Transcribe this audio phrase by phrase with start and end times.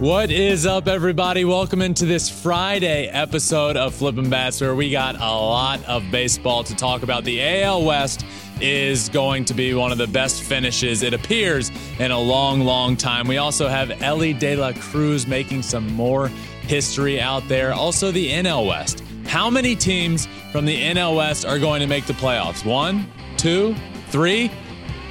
[0.00, 1.44] What is up, everybody?
[1.44, 6.64] Welcome into this Friday episode of Flippin' Bats, where we got a lot of baseball
[6.64, 7.22] to talk about.
[7.22, 8.26] The AL West
[8.60, 11.70] is going to be one of the best finishes, it appears,
[12.00, 13.28] in a long, long time.
[13.28, 16.26] We also have Elly De La Cruz making some more
[16.66, 17.72] history out there.
[17.72, 19.04] Also, the NL West.
[19.26, 22.66] How many teams from the NL West are going to make the playoffs?
[22.66, 23.06] One,
[23.36, 23.76] two,
[24.08, 24.50] three?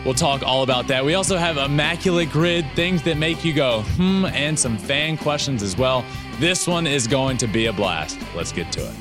[0.05, 1.05] We'll talk all about that.
[1.05, 5.63] We also have immaculate grid, things that make you go, hmm, and some fan questions
[5.63, 6.03] as well.
[6.39, 8.19] This one is going to be a blast.
[8.35, 8.95] Let's get to it.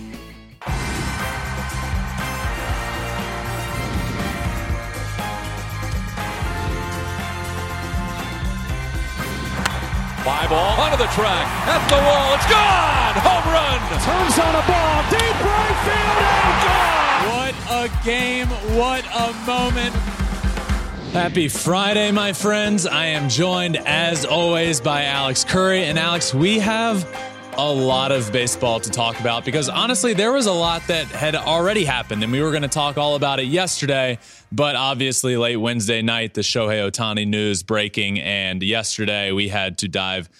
[10.23, 13.19] Fly ball onto the track, at the wall, it's gone!
[13.27, 13.81] Home run!
[14.07, 17.03] Turns on a ball, deep right field, and gone!
[17.35, 18.47] What a game,
[18.79, 20.22] what a moment.
[21.13, 22.87] Happy Friday, my friends.
[22.87, 25.85] I am joined, as always, by Alex Curry.
[25.85, 27.07] And Alex, we have
[27.59, 31.35] a lot of baseball to talk about because honestly, there was a lot that had
[31.35, 34.19] already happened, and we were going to talk all about it yesterday.
[34.51, 39.89] But obviously, late Wednesday night, the Shohei Ohtani news breaking, and yesterday we had to
[39.89, 40.31] dive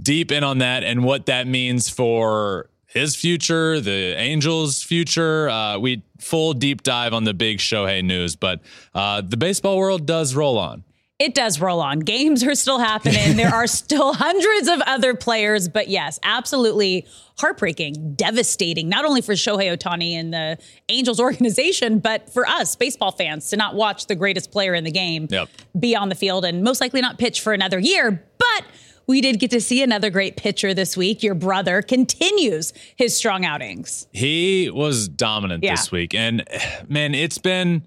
[0.00, 5.48] deep in on that and what that means for his future, the Angels' future.
[5.48, 8.60] Uh, we full deep dive on the big Shohei news, but
[8.94, 10.84] uh, the baseball world does roll on
[11.22, 12.00] it does roll on.
[12.00, 13.36] Games are still happening.
[13.36, 17.06] there are still hundreds of other players, but yes, absolutely
[17.38, 23.12] heartbreaking, devastating, not only for Shohei Ohtani and the Angels organization, but for us, baseball
[23.12, 25.48] fans, to not watch the greatest player in the game yep.
[25.78, 28.24] be on the field and most likely not pitch for another year.
[28.38, 28.66] But
[29.06, 31.22] we did get to see another great pitcher this week.
[31.22, 34.06] Your brother continues his strong outings.
[34.12, 35.74] He was dominant yeah.
[35.74, 36.14] this week.
[36.14, 36.44] And
[36.88, 37.82] man, it's been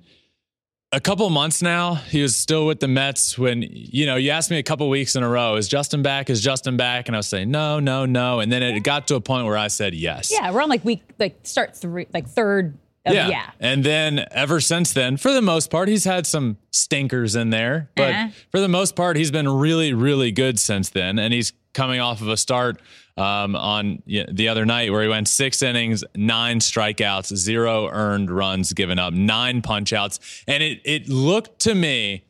[0.91, 1.95] a couple months now.
[1.95, 5.16] He was still with the Mets when, you know, you asked me a couple weeks
[5.16, 6.30] in a row, is Justin back?
[6.30, 7.07] Is Justin back?
[7.07, 8.39] And I was saying, no, no, no.
[8.39, 10.31] And then it got to a point where I said yes.
[10.31, 12.77] Yeah, we're on like week, like start three, like third.
[13.05, 13.27] Of, yeah.
[13.29, 13.51] yeah.
[13.59, 17.89] And then ever since then, for the most part, he's had some stinkers in there.
[17.95, 18.27] But uh-huh.
[18.51, 21.19] for the most part, he's been really, really good since then.
[21.19, 22.81] And he's coming off of a start
[23.17, 28.73] um, on the other night where he went six innings, nine strikeouts, zero earned runs
[28.73, 32.25] given up, nine punchouts, and it it looked to me,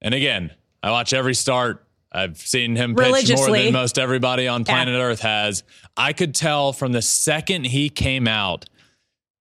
[0.00, 0.52] and again,
[0.82, 1.82] I watch every start.
[2.12, 5.02] I've seen him pitch more than most everybody on planet yeah.
[5.02, 5.64] Earth has.
[5.96, 8.66] I could tell from the second he came out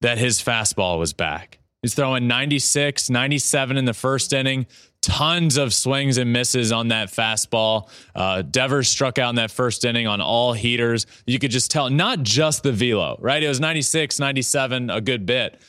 [0.05, 1.57] that his fastball was back.
[1.81, 4.67] He's throwing 96, 97 in the first inning,
[5.01, 7.89] tons of swings and misses on that fastball.
[8.13, 11.07] Uh, Devers struck out in that first inning on all heaters.
[11.25, 13.41] You could just tell, not just the velo, right?
[13.41, 15.59] It was 96, 97, a good bit,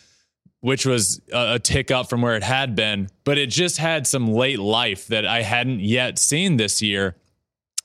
[0.61, 4.07] which was a, a tick up from where it had been, but it just had
[4.07, 7.17] some late life that I hadn't yet seen this year.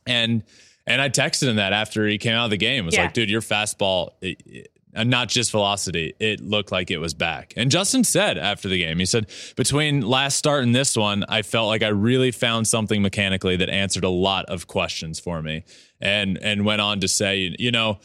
[0.05, 0.43] And
[0.87, 2.83] and I texted him that after he came out of the game.
[2.83, 3.03] It was yeah.
[3.03, 6.13] like, dude, your fastball, it, and not just velocity.
[6.19, 7.53] It looked like it was back.
[7.55, 11.41] And Justin said after the game, he said, between last start and this one, I
[11.41, 15.63] felt like I really found something mechanically that answered a lot of questions for me.
[15.99, 17.99] And and went on to say, you know,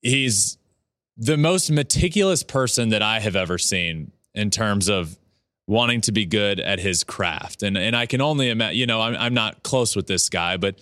[0.00, 0.58] he's
[1.16, 5.18] the most meticulous person that I have ever seen in terms of
[5.66, 7.62] wanting to be good at his craft.
[7.62, 10.56] And and I can only imagine, you know, I'm, I'm not close with this guy,
[10.56, 10.78] but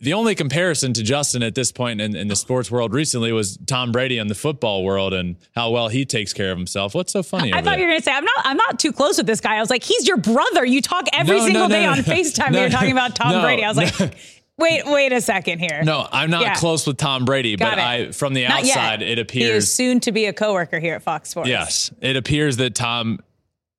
[0.00, 3.58] the only comparison to Justin at this point in, in, the sports world recently was
[3.66, 6.94] Tom Brady in the football world and how well he takes care of himself.
[6.94, 7.52] What's so funny?
[7.52, 7.78] I thought there?
[7.78, 8.42] you were going to say I'm not.
[8.44, 9.56] I'm not too close with this guy.
[9.56, 10.64] I was like, he's your brother.
[10.64, 12.52] You talk every no, single no, no, day on Facetime.
[12.54, 13.64] you're talking about Tom Brady.
[13.64, 14.16] I was like.
[14.56, 15.82] Wait, wait a second here.
[15.82, 16.54] No, I'm not yeah.
[16.54, 17.82] close with Tom Brady, Got but it.
[17.82, 19.10] I from the not outside yet.
[19.10, 21.48] it appears he is soon to be a coworker here at Fox Sports.
[21.48, 23.18] Yes, it appears that Tom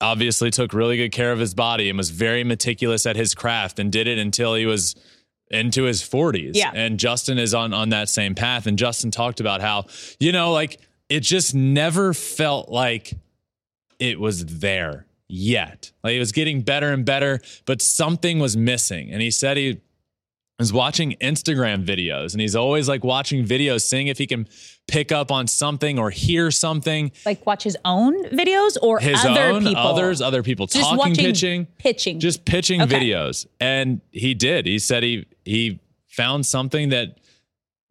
[0.02, 3.80] obviously took really good care of his body and was very meticulous at his craft
[3.80, 4.96] and did it until he was
[5.52, 6.52] into his 40s.
[6.56, 6.72] Yeah.
[6.74, 9.86] And Justin is on on that same path and Justin talked about how,
[10.20, 10.80] you know, like
[11.10, 13.14] it just never felt like
[14.00, 15.92] it was there yet.
[16.04, 19.12] Like it was getting better and better, but something was missing.
[19.12, 19.82] And he said he
[20.60, 24.48] was watching Instagram videos and he's always like watching videos, seeing if he can
[24.88, 27.12] pick up on something or hear something.
[27.26, 29.82] Like watch his own videos or his other own, people?
[29.82, 32.96] others, other people just talking, pitching, pitching, just pitching okay.
[32.96, 33.46] videos.
[33.60, 34.66] And he did.
[34.66, 37.18] He said he he found something that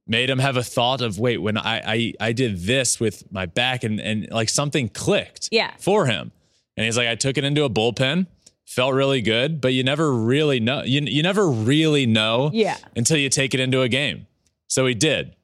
[0.07, 3.45] made him have a thought of wait when I I, I did this with my
[3.45, 5.73] back and and like something clicked yeah.
[5.79, 6.33] for him.
[6.79, 8.27] And he's like I took it into a bullpen
[8.67, 10.83] felt really good, but you never really know.
[10.83, 12.77] You, you never really know yeah.
[12.97, 14.27] until you take it into a game.
[14.69, 15.37] So he did,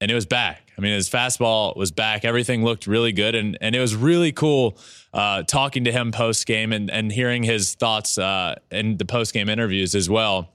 [0.00, 0.66] and it was back.
[0.78, 2.24] I mean, his fastball was back.
[2.24, 4.78] Everything looked really good, and and it was really cool
[5.14, 9.32] uh, talking to him post game and and hearing his thoughts uh, in the post
[9.32, 10.50] game interviews as well,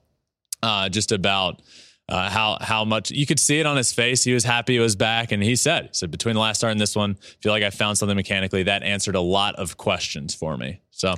[0.62, 1.62] uh, just about
[2.08, 4.24] uh, how how much you could see it on his face.
[4.24, 6.72] He was happy he was back, and he said, he said between the last start
[6.72, 9.78] and this one, I feel like I found something mechanically that answered a lot of
[9.78, 10.82] questions for me.
[10.92, 11.16] So.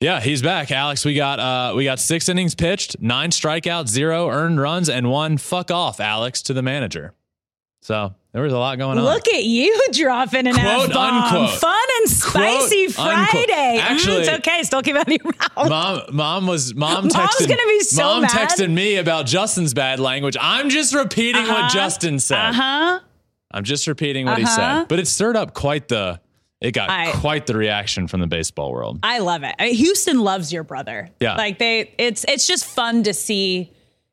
[0.00, 1.04] Yeah, he's back, Alex.
[1.06, 5.38] We got uh, we got six innings pitched, nine strikeouts, zero earned runs, and one
[5.38, 7.14] fuck off, Alex, to the manager.
[7.80, 9.04] So there was a lot going on.
[9.04, 11.22] Look at you dropping an Quote, F-bomb.
[11.22, 11.50] unquote.
[11.58, 13.46] Fun and spicy Quote, unquote.
[13.48, 13.78] Friday.
[13.78, 14.62] Mm, Actually- it's okay.
[14.64, 15.68] Still keep out of your mouth.
[15.70, 17.14] Mom, mom was mom Mom's
[17.46, 18.30] gonna be so mom mad.
[18.32, 20.36] texted me about Justin's bad language.
[20.38, 22.38] I'm just repeating what Justin said.
[22.38, 23.00] Uh huh.
[23.52, 24.80] I'm just repeating what he Uh-huh.
[24.80, 24.88] said.
[24.88, 26.20] But it stirred up quite the.
[26.66, 28.98] It got I- quite the reaction from the baseball world.
[29.02, 29.54] I love it.
[29.58, 31.10] I mean, Houston loves your brother.
[31.20, 31.36] Yeah.
[31.36, 33.72] Like they it's it's just fun to see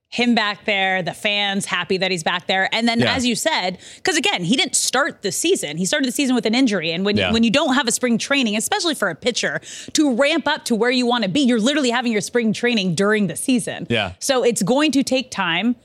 [0.10, 2.70] him back there, the fans happy that he's back there.
[2.72, 3.16] And then Yeah.
[3.16, 5.76] as you said, because again, he didn't start the season.
[5.78, 6.92] He started the season with an injury.
[6.92, 7.32] And when Yeah.
[7.32, 9.60] when you don't have a spring training, especially for a pitcher,
[9.94, 12.94] to ramp up to where you want to be, you're literally having your spring training
[12.94, 13.88] during the season.
[13.90, 14.12] Yeah.
[14.20, 15.76] So it's going to take time.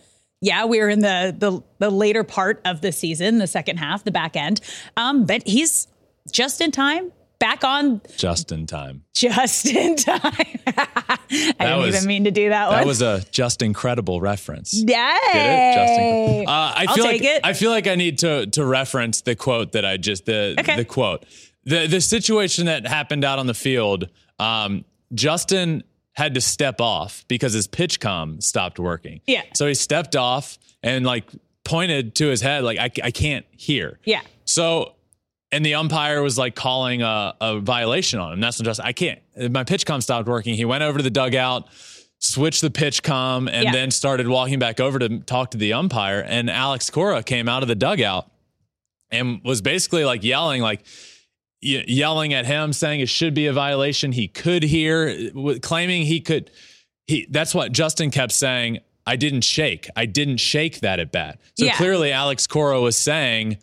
[0.42, 4.10] Yeah, we're in the the the later part of the season, the second half, the
[4.12, 4.60] back end.
[4.98, 5.88] Um, but he's
[6.32, 9.04] just in time, back on Just in time.
[9.14, 10.22] just in time.
[10.66, 11.18] I
[11.60, 12.86] didn't was- even mean to do that, That one.
[12.86, 14.74] was a just incredible reference.
[14.74, 14.84] Yay!
[14.84, 16.44] It?
[16.44, 16.48] Just.
[16.48, 17.40] Uh, I I'll feel take like it.
[17.44, 20.76] I feel like I need to to reference the quote that I just the Okay.
[20.76, 21.24] the quote
[21.64, 24.08] the the situation that happened out on the field.
[24.38, 24.84] Um,
[25.14, 25.82] Justin
[26.12, 29.20] had to step off because his pitch com stopped working.
[29.26, 29.42] Yeah.
[29.54, 31.24] So he stepped off and like
[31.64, 33.98] pointed to his head like I, I can't hear.
[34.04, 34.20] Yeah.
[34.44, 34.94] So
[35.52, 38.40] and the umpire was like calling a, a violation on him.
[38.40, 39.20] That's Justin, I can't.
[39.50, 40.54] My pitch com stopped working.
[40.54, 41.68] He went over to the dugout,
[42.18, 43.72] switched the pitch com, and Yeah.
[43.72, 46.20] then started walking back over to talk to the umpire.
[46.26, 48.30] And Alex Cora came out of the dugout
[49.10, 50.82] and was basically like yelling, like
[51.60, 54.12] ye- yelling at him, saying it should be a violation.
[54.12, 55.30] He could hear,
[55.62, 56.50] claiming he could.
[57.06, 58.80] He that's what Justin kept saying.
[59.06, 59.88] I didn't shake.
[59.96, 61.40] I didn't shake that at bat.
[61.56, 61.76] So Yeah.
[61.76, 63.56] clearly, Alex Cora was saying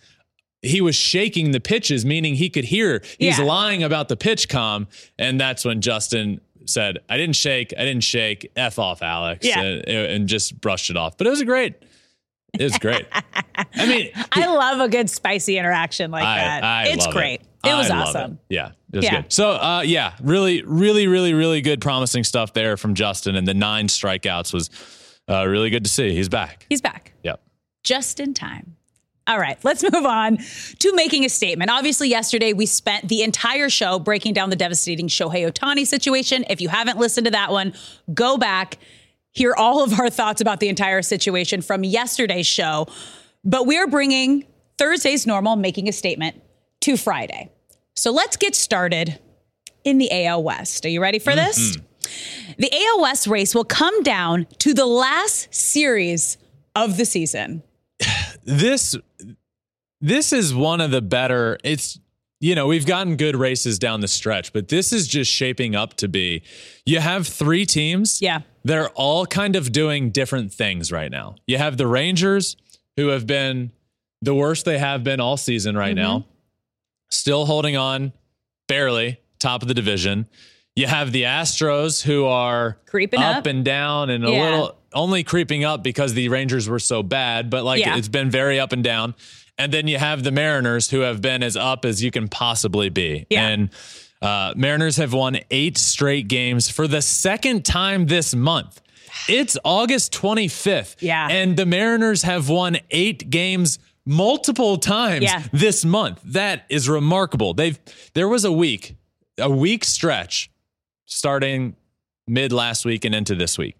[0.65, 3.01] he was shaking the pitches, meaning he could hear.
[3.19, 3.45] He's Yeah.
[3.45, 4.87] lying about the pitch com,
[5.19, 7.73] and that's when Justin said, "I didn't shake.
[7.77, 8.51] I didn't shake.
[8.55, 9.61] F off, Alex," Yeah.
[9.61, 11.17] and, and just brushed it off.
[11.17, 11.75] But it was a great.
[12.57, 13.05] It was great.
[13.75, 16.63] I mean, I love a good spicy interaction like I, that.
[16.63, 17.41] I it's great.
[17.65, 18.39] It, It, was I awesome.
[18.49, 18.55] it.
[18.55, 19.21] Yeah, it was Yeah.
[19.23, 19.33] good.
[19.33, 23.53] So, uh, yeah, really, really, really, really good, promising stuff there from Justin, and the
[23.53, 24.69] nine strikeouts was
[25.29, 26.13] uh, really good to see.
[26.15, 26.65] He's back.
[26.69, 27.11] He's back.
[27.23, 27.41] Yep.
[27.83, 28.75] just in time.
[29.27, 30.37] All right, let's move on
[30.79, 31.71] to making a statement.
[31.71, 36.45] Obviously, yesterday we spent the entire show breaking down the devastating Shohei Ohtani situation.
[36.47, 37.73] If you haven't listened to that one,
[38.13, 38.77] go back,
[39.31, 42.87] hear all of our thoughts about the entire situation from yesterday's show.
[43.43, 44.45] But we're bringing
[44.77, 46.41] Thursday's normal, making a statement,
[46.81, 47.49] to Friday.
[47.95, 49.19] So let's get started
[49.83, 50.85] in the AL West.
[50.85, 51.77] Are you ready for this?
[51.77, 52.53] Mm-hmm.
[52.59, 56.37] The AL West race will come down to the last series
[56.75, 57.63] of the season.
[58.45, 58.95] This
[60.01, 61.99] this is one of the better it's
[62.39, 65.95] you know we've gotten good races down the stretch but this is just shaping up
[65.95, 66.43] to be
[66.85, 68.41] you have three teams Yeah.
[68.63, 72.55] they're all kind of doing different things right now you have the rangers
[72.97, 73.71] who have been
[74.21, 76.03] the worst they have been all season right mm-hmm.
[76.19, 76.25] now
[77.09, 78.13] still holding on
[78.67, 80.27] barely top of the division
[80.75, 83.45] you have the astros who are Creeping up, up.
[83.45, 84.43] and down and a Yeah.
[84.43, 87.97] little only creeping up because the Rangers were so bad, but like Yeah.
[87.97, 89.13] it's been very up and down.
[89.57, 92.89] And then you have the Mariners who have been as up as you can possibly
[92.89, 93.25] be.
[93.29, 93.47] Yeah.
[93.47, 93.69] And
[94.21, 98.81] uh, Mariners have won eight straight games for the second time this month.
[99.29, 100.97] It's August 25th.
[100.99, 101.27] Yeah.
[101.29, 105.43] And the Mariners have won eight games multiple times Yeah.
[105.53, 106.19] this month.
[106.25, 107.53] That is remarkable.
[107.53, 107.79] They've
[108.13, 108.95] there was a week,
[109.37, 110.49] a week stretch
[111.05, 111.75] starting
[112.27, 113.75] mid last week and into this week.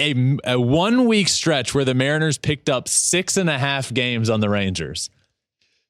[0.00, 4.28] A, a one week stretch where the Mariners picked up six and a half games
[4.28, 5.08] on the Rangers.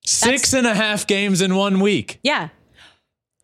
[0.05, 2.21] Six and a half games in one week.
[2.23, 2.51] Yeah.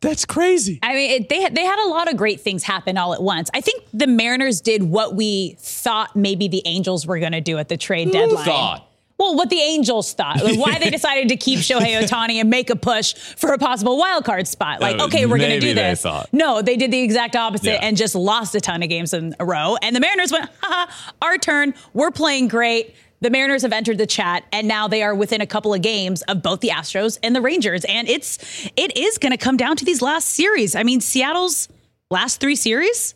[0.03, 0.79] That's crazy.
[0.83, 3.51] I mean, it, they they had a lot of great things happen all at once.
[3.53, 7.59] I think the Mariners did what we thought maybe the Angels were going to do
[7.59, 8.45] at the trade deadline.
[8.45, 8.90] thought?
[9.21, 12.71] Well, what the Angels thought, like why they decided to keep Shohei Ohtani and make
[12.71, 14.81] a push for a possible wild card spot.
[14.81, 16.01] Like, Uh, okay, we're going to do this.
[16.01, 16.31] thought.
[16.33, 17.81] No, they did the exact opposite Yeah.
[17.83, 19.77] and just lost a ton of games in a row.
[19.83, 21.75] And the Mariners went, haha, our turn.
[21.93, 22.95] We're playing great.
[23.21, 26.23] The Mariners have entered the chat, and now they are within a couple of games
[26.23, 27.85] of both the Astros and the Rangers.
[27.85, 28.39] And it's
[28.75, 30.75] it is going to come down to these last series.
[30.75, 31.69] I mean, Seattle's
[32.11, 33.15] last three series: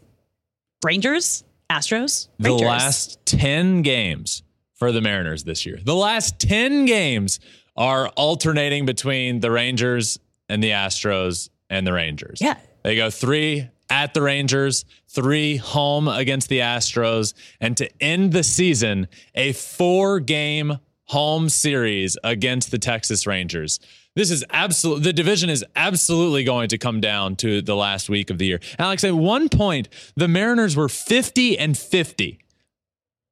[0.84, 4.42] Rangers, Astros, The last 10 games
[4.84, 5.78] for the Mariners this year.
[5.82, 7.40] The last 10 games
[7.74, 10.18] are alternating between the Rangers
[10.50, 12.38] and the Astros and the Rangers.
[12.38, 12.58] Yeah.
[12.82, 18.42] They go three, at the Rangers, three home against the Astros, and to end the
[18.42, 23.80] season, a four game home series against the Texas Rangers.
[24.14, 25.02] This is absolute.
[25.02, 28.60] The division is absolutely going to come down to the last week of the year.
[28.78, 32.43] Alex, at one point, the Mariners were 50 and 50.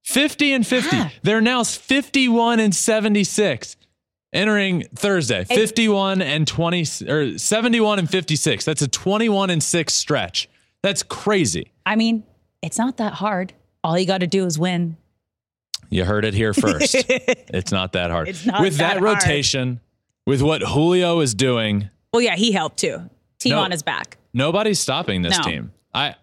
[0.03, 0.97] 50 and 50.
[0.97, 1.11] Yeah.
[1.23, 3.77] They're now 51 and 76
[4.33, 5.45] entering Thursday.
[5.45, 8.65] 51 and 20 or 71 and 56.
[8.65, 10.49] That's a 21 and 6 stretch.
[10.83, 11.73] That's crazy.
[11.87, 12.25] I mean,
[12.63, 13.53] it's not that hard.
[13.85, 14.97] All you got to do is win.
[15.91, 16.95] You heard it here first.
[17.09, 18.29] it's not that hard.
[18.29, 19.81] It's not With that, that rotation,
[20.27, 21.91] with what Julio is doing.
[22.13, 23.11] Well, yeah, he helped too.
[23.39, 24.17] Team no, on his back.
[24.33, 25.45] Nobody's stopping this no.
[25.45, 25.73] team.
[25.93, 26.15] I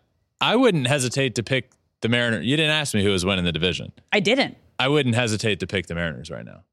[0.42, 1.70] I wouldn't hesitate to pick
[2.02, 2.46] the Mariners.
[2.46, 3.92] You didn't ask me who was winning the division.
[4.12, 4.58] I didn't.
[4.78, 6.64] I wouldn't hesitate to pick the Mariners right now.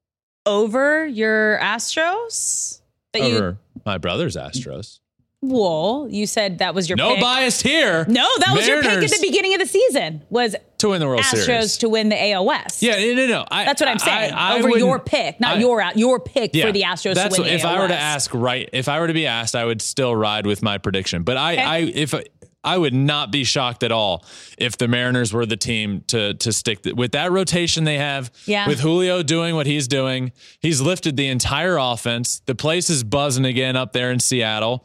[0.44, 2.80] Over your Astros?
[3.12, 5.00] That Over you, my brother's Astros.
[5.42, 7.20] Well, you said that was your no pick.
[7.20, 8.04] bias here.
[8.08, 10.22] No, that was your pick at the beginning of the season.
[10.30, 12.82] Was to win the World Astros Series to win the AL West.
[12.82, 13.44] Yeah, no, no, no.
[13.50, 14.32] I, that's what I'm saying.
[14.32, 17.30] I, I, Over your pick, not your your pick yeah, for the Astros to win
[17.30, 19.64] what, the if I were to ask right, if I were to be asked, I
[19.64, 21.22] would still ride with my prediction.
[21.22, 21.62] But I, okay.
[21.62, 22.14] I if
[22.66, 24.24] I would not be shocked at all
[24.58, 28.30] if the Mariners were the team to to stick th- with that rotation they have.
[28.44, 28.66] Yeah.
[28.66, 32.42] With Julio doing what he's doing, he's lifted the entire offense.
[32.46, 34.84] The place is buzzing again up there in Seattle.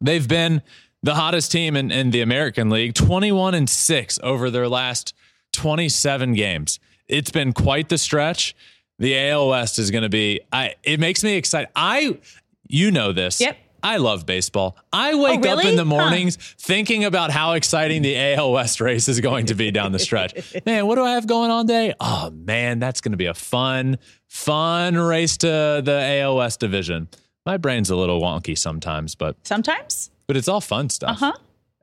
[0.00, 0.62] They've been
[1.02, 5.14] the hottest team in, in the American League, 21 and 6 over their last
[5.52, 6.80] 27 games.
[7.06, 8.56] It's been quite the stretch.
[8.98, 11.68] The AL West is going to be I it makes me excited.
[11.76, 12.18] I
[12.66, 13.40] you know this.
[13.40, 13.58] Yep.
[13.84, 14.76] I love baseball.
[14.92, 15.64] I wake oh, really?
[15.64, 16.54] up in the mornings huh.
[16.58, 20.56] thinking about how exciting the AL West race is going to be down the stretch.
[20.66, 21.94] man, what do I have going on today?
[22.00, 27.08] Oh man, that's going to be a fun, fun race to the AL West division.
[27.44, 31.22] My brain's a little wonky sometimes, but sometimes but it's all fun stuff.
[31.22, 31.32] Uh huh.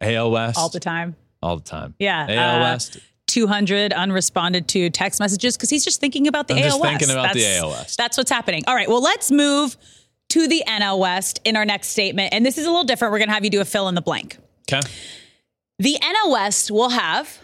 [0.02, 0.58] AL West.
[0.58, 1.16] All the time.
[1.44, 1.96] All the time.
[2.00, 2.26] Yeah.
[2.28, 3.00] AL uh, West.
[3.28, 6.92] 200 unresponded to text messages because he's just thinking about the I'm AL just West.
[6.92, 7.98] thinking about that's, the AL West.
[7.98, 8.64] That's what's happening.
[8.68, 8.90] All right.
[8.90, 9.78] Well, let's move
[10.32, 12.34] to the NL West in our next statement.
[12.34, 13.12] And this is a little different.
[13.12, 14.38] We're going to have you do a fill in the blank.
[14.72, 14.86] Okay.
[15.78, 17.38] The NL West will have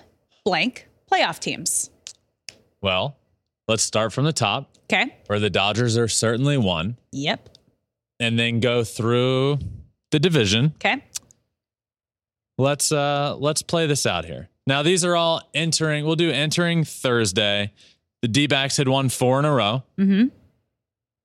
[0.46, 1.90] blank playoff teams.
[2.82, 3.18] Well,
[3.68, 4.70] let's start from the top.
[4.86, 5.14] Okay.
[5.26, 6.98] Where the Dodgers are certainly one.
[7.12, 7.50] Yep.
[8.22, 9.60] And then go through
[10.12, 10.74] the division.
[10.76, 11.04] Okay.
[12.58, 14.50] Let's uh let's play this out here.
[14.66, 16.06] Now these are all entering.
[16.06, 17.74] We'll do entering Thursday.
[18.22, 19.84] The D backs had won four in a row.
[20.00, 20.28] Mm-hmm.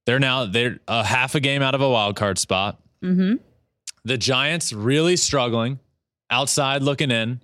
[0.06, 2.80] They're now they're a half a game out of a wild card spot.
[3.02, 3.34] Mm-hmm.
[4.04, 5.78] The Giants really struggling,
[6.30, 7.40] outside looking in,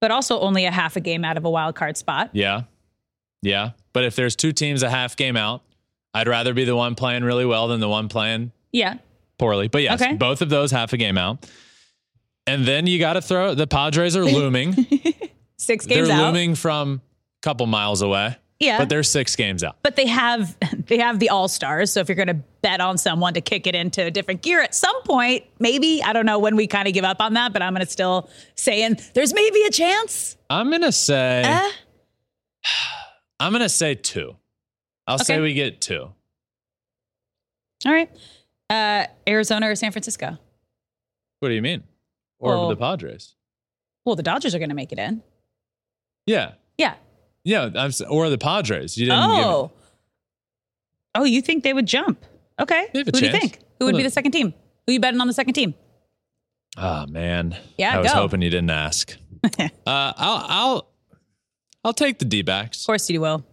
[0.00, 2.30] but also only a half a game out of a wild card spot.
[2.32, 2.62] Yeah,
[3.42, 3.70] yeah.
[3.92, 5.62] But if there's two teams a half game out,
[6.12, 8.98] I'd rather be the one playing really well than the one playing yeah
[9.38, 9.68] poorly.
[9.68, 10.14] But yes, okay.
[10.14, 11.46] both of those half a game out.
[12.46, 14.74] And then you got to throw the Padres are looming.
[15.56, 16.26] six games they're out.
[16.26, 18.36] looming from a couple miles away.
[18.60, 18.78] Yeah.
[18.78, 19.76] But they're six games out.
[19.82, 20.56] But they have
[20.86, 21.92] they have the all stars.
[21.92, 24.74] So if you're gonna bet on someone to kick it into a different gear at
[24.74, 27.62] some point, maybe, I don't know when we kind of give up on that, but
[27.62, 30.36] I'm gonna still saying there's maybe a chance.
[30.48, 31.70] I'm gonna say uh?
[33.40, 34.36] I'm gonna say two.
[35.06, 35.24] I'll okay.
[35.24, 36.10] say we get two.
[37.86, 38.10] All right.
[38.70, 40.38] Uh, Arizona or San Francisco?
[41.40, 41.82] What do you mean?
[42.38, 43.34] Or well, the Padres?
[44.04, 45.22] Well, the Dodgers are going to make it in.
[46.26, 46.52] Yeah.
[46.78, 46.94] Yeah.
[47.44, 47.70] Yeah.
[47.74, 48.96] I'm, or the Padres.
[48.96, 49.20] You didn't.
[49.20, 49.72] Oh.
[51.14, 52.24] Oh, you think they would jump?
[52.60, 52.88] Okay.
[52.92, 53.18] Who chance.
[53.20, 53.58] do you think?
[53.78, 54.54] Who would be the second team?
[54.86, 55.74] Who you betting on the second team?
[56.76, 57.56] Oh man.
[57.78, 57.96] Yeah.
[57.96, 58.18] I was go.
[58.18, 59.16] hoping you didn't ask.
[59.58, 60.88] uh, I'll I'll
[61.84, 62.80] I'll take the D backs.
[62.82, 63.44] Of course you will.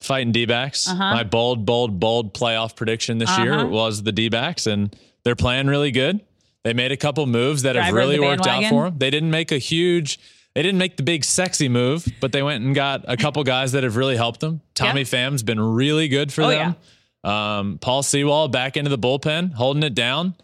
[0.00, 0.88] Fighting D backs.
[0.88, 0.96] Uh-huh.
[1.14, 3.42] My bold, bold, bold playoff prediction this Uh-huh.
[3.42, 4.94] year was the D backs, and
[5.24, 6.20] they're playing really good.
[6.64, 8.98] They made a couple moves that have Driver of really worked out for them.
[8.98, 10.18] They didn't make a huge,
[10.58, 13.70] they didn't make the big sexy move, but they went and got a couple guys
[13.72, 14.60] that have really helped them.
[14.74, 15.04] Tommy Yeah.
[15.04, 16.76] Pham's been really good for Oh, them.
[17.22, 20.34] Um, Paul Sewald back into the bullpen, holding it down.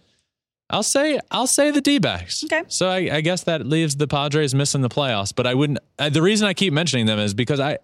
[0.71, 2.45] I'll say I'll say the D-backs.
[2.45, 2.63] Okay.
[2.69, 5.35] So I, I guess that leaves the Padres missing the playoffs.
[5.35, 5.81] But I wouldn't.
[5.99, 7.79] Uh, the reason I keep mentioning them is because I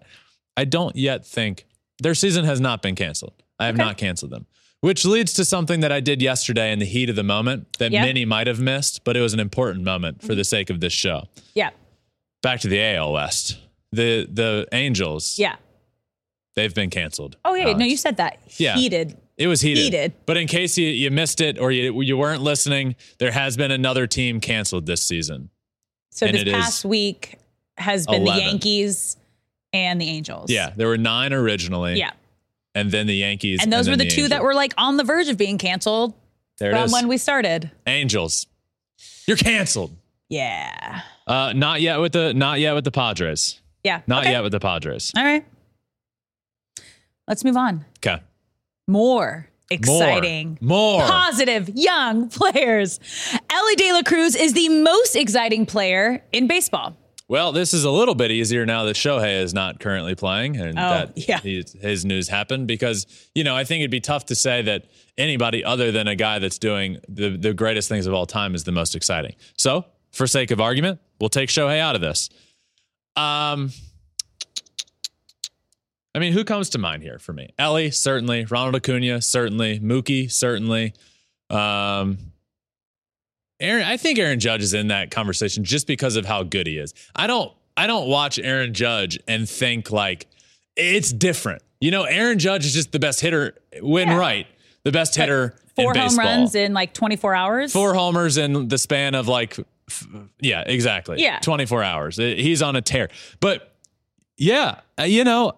[0.55, 1.65] I don't yet think
[2.01, 3.33] their season has not been canceled.
[3.59, 3.83] I have Okay.
[3.83, 4.45] not canceled them.
[4.79, 7.91] Which leads to something that I did yesterday in the heat of the moment that
[7.91, 8.05] Yeah.
[8.05, 10.93] many might have missed, but it was an important moment for the sake of this
[10.93, 11.27] show.
[11.53, 11.71] Yeah.
[12.41, 13.57] Back to the AL West.
[13.91, 15.55] The the Angels, Yeah.
[16.55, 17.35] they've been canceled.
[17.43, 17.73] Oh, yeah.
[17.73, 18.39] No, you said that.
[18.57, 18.75] Yeah.
[18.75, 19.17] Heated.
[19.37, 19.83] It was heated.
[19.83, 20.13] Heated.
[20.25, 23.71] But in case you, you missed it or you, you weren't listening, there has been
[23.71, 25.49] another team canceled this season.
[26.11, 27.37] So And this past week
[27.77, 28.43] has been 11.
[28.43, 29.17] the Yankees
[29.73, 30.51] and the Angels.
[30.51, 31.95] Yeah, there were nine originally.
[31.97, 32.11] Yeah.
[32.75, 33.59] And then the Yankees.
[33.61, 36.13] And those were then the, two that were like on the verge of being canceled
[36.59, 36.93] there from is.
[36.93, 37.71] when we started.
[37.87, 38.45] Angels.
[39.27, 39.95] You're canceled.
[40.31, 41.01] Yeah.
[41.27, 43.59] Uh, not yet with the not yet with the Padres.
[43.83, 44.01] Yeah.
[44.07, 44.31] Not okay.
[44.31, 45.11] yet with the Padres.
[45.15, 45.45] All right.
[47.27, 47.85] Let's move on.
[47.99, 48.21] Okay.
[48.87, 51.01] More exciting, More.
[51.01, 52.99] positive young players.
[53.49, 56.97] Elly De La Cruz is the most exciting player in baseball.
[57.29, 60.77] Well, this is a little bit easier now that Shohei is not currently playing, and
[60.77, 61.39] Oh, that yeah.
[61.39, 64.85] he, his news happened because you know I think it'd be tough to say that
[65.17, 68.65] anybody other than a guy that's doing the the greatest things of all time is
[68.65, 69.35] the most exciting.
[69.57, 72.29] So, for sake of argument, we'll take Shohei out of this.
[73.15, 73.71] Um,
[76.13, 77.49] I mean, who comes to mind here for me?
[77.57, 78.45] Elly, certainly.
[78.45, 79.79] Ronald Acuna, certainly.
[79.79, 80.93] Mookie, certainly.
[81.49, 82.17] Um,
[83.61, 86.77] Aaron, I think Aaron Judge is in that conversation just because of how good he
[86.77, 86.93] is.
[87.15, 90.27] I don't, I don't watch Aaron Judge and think like
[90.75, 91.61] it's different.
[91.79, 94.17] You know, Aaron Judge is just the best hitter when Yeah.
[94.17, 94.47] right,
[94.83, 95.55] the best hitter.
[95.75, 96.25] Four in home baseball.
[96.25, 97.71] runs in like 24 hours.
[97.71, 99.57] four homers in the span of like,
[100.39, 101.21] yeah, exactly.
[101.21, 101.39] Yeah.
[101.39, 102.19] 24 hours.
[102.19, 103.09] Uh, He's on a tear.
[103.39, 103.75] But
[104.37, 105.53] yeah, uh, you know,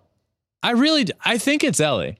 [0.62, 2.18] I really, I think it's Elly.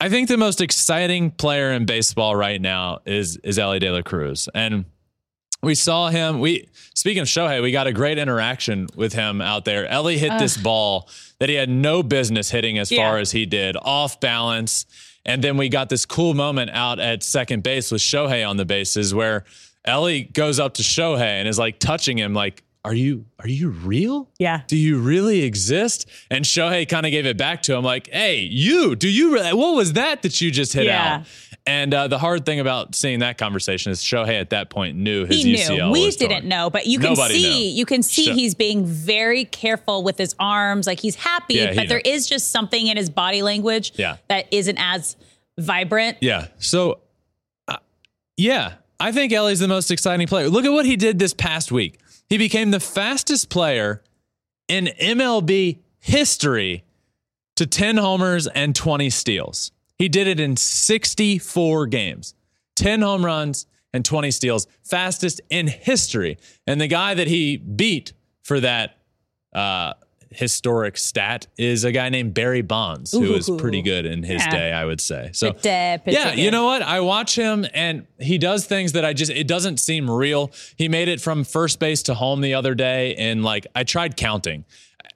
[0.00, 4.00] I think the most exciting player in baseball right now is is Elly De La
[4.02, 4.86] Cruz, and
[5.62, 6.40] we saw him.
[6.40, 9.86] We speaking of Shohei, we got a great interaction with him out there.
[9.86, 11.06] Elly hit this ball
[11.38, 12.98] that he had no business hitting as Yeah.
[13.06, 14.86] far as he did, off balance,
[15.26, 18.64] and then we got this cool moment out at second base with Shohei on the
[18.64, 19.44] bases where
[19.84, 23.70] Elly goes up to Shohei and is like touching him, like, "Are you are you
[23.70, 24.28] real?
[24.38, 24.62] Yeah.
[24.66, 28.40] do you really exist?" And Shohei kind of gave it back to him, like, "Hey,
[28.40, 29.34] you, do you?
[29.34, 31.16] Re- what was that that you just hit Yeah.
[31.20, 31.26] out?"
[31.66, 35.26] And uh, the hard thing about seeing that conversation is Shohei at that point knew
[35.26, 35.86] his he UCL.
[35.88, 35.92] knew.
[35.92, 36.48] We didn't torn.
[36.48, 37.76] know, but you can Nobody see knew.
[37.76, 40.86] you can see he's being very careful with his arms.
[40.86, 42.14] Like he's happy, Yeah, he but there knows.
[42.22, 44.16] is just something in his body language Yeah.
[44.28, 45.16] that isn't as
[45.58, 46.16] vibrant.
[46.22, 46.46] Yeah.
[46.58, 47.00] So,
[47.68, 47.76] uh,
[48.38, 50.48] yeah, I think Elly's the most exciting player.
[50.48, 51.98] Look at what he did this past week.
[52.28, 54.02] He became the fastest player
[54.68, 56.84] in MLB history
[57.56, 59.72] to 10 homers and 20 steals.
[59.98, 62.34] He did it in 64 games,
[62.76, 66.38] 10 home runs and 20 steals, fastest in history.
[66.66, 68.98] And the guy that he beat for that
[69.54, 69.94] uh,
[70.30, 74.50] historic stat is a guy named Barry Bonds, who was pretty good in his Yeah.
[74.50, 75.30] day, I would say.
[75.32, 75.54] So,
[76.06, 76.82] yeah, you know what?
[76.82, 80.52] I watch him and he does things that I just, it doesn't seem real.
[80.76, 83.14] He made it from first base to home the other day.
[83.16, 84.64] And like, I tried counting.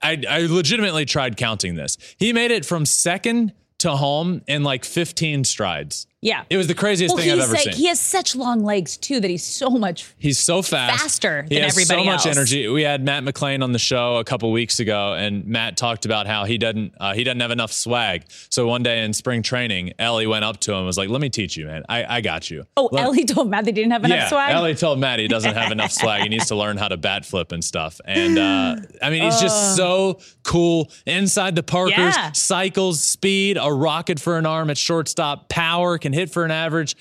[0.02, 1.96] I, I legitimately tried counting this.
[2.18, 6.06] He made it from second to home in like 15 strides.
[6.24, 6.44] Yeah.
[6.48, 7.72] It was the craziest well, thing I've ever like, seen.
[7.74, 11.56] he has such long legs too that he's so much He's so fast, Faster He
[11.56, 12.66] than has everybody so much energy.
[12.66, 16.26] We had Matt McLain on the show a couple weeks ago, and Matt talked about
[16.26, 18.24] how he doesn't uh, he doesn't have enough swag.
[18.48, 21.20] So one day in spring training, Elly went up to him and was like, "Let
[21.20, 21.84] me teach you, man.
[21.90, 24.54] I, I got you." Oh, Let- Elly told Matt they didn't have enough yeah, swag.
[24.54, 26.22] Elly told Matt he doesn't have enough swag.
[26.22, 28.00] He needs to learn how to bat flip and stuff.
[28.06, 31.98] And uh, I mean, he's just so cool inside the Parkers.
[31.98, 32.32] Yeah.
[32.32, 36.96] Cycles, speed, a rocket for an arm at shortstop, power, can hit for an average.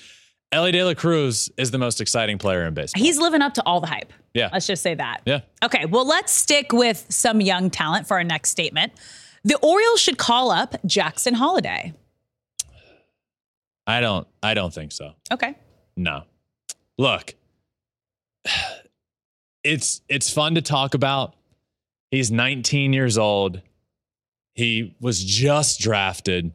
[0.52, 3.02] Elly De La Cruz is the most exciting player in baseball.
[3.02, 4.12] He's living up to all the hype.
[4.34, 4.50] Yeah.
[4.52, 5.22] Let's just say that.
[5.26, 5.40] Yeah.
[5.64, 8.92] Okay, well, let's stick with some young talent for our next statement.
[9.42, 11.92] The Orioles should call up Jackson Holliday.
[13.86, 14.26] I don't.
[14.42, 15.12] I don't think so.
[15.32, 15.54] Okay.
[15.96, 16.22] No.
[16.98, 17.34] Look,
[19.64, 21.34] it's it's fun to talk about.
[22.10, 23.60] He's 19 years old.
[24.54, 26.52] He was just drafted.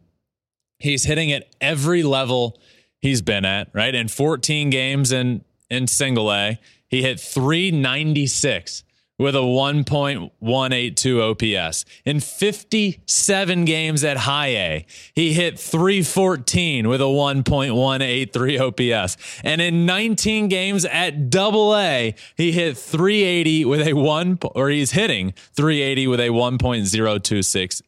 [0.79, 2.57] He's hitting at every level
[2.99, 3.93] he's been at, right?
[3.93, 8.83] In 14 games in in single A, he hit 396
[9.19, 11.85] with a 1.182 OPS.
[12.05, 19.17] In 57 games at high A, he hit 314 with a 1.183 OPS.
[19.43, 24.91] And in 19 games at double A, he hit 380 with a 1 or he's
[24.91, 27.81] hitting 380 with a 1.026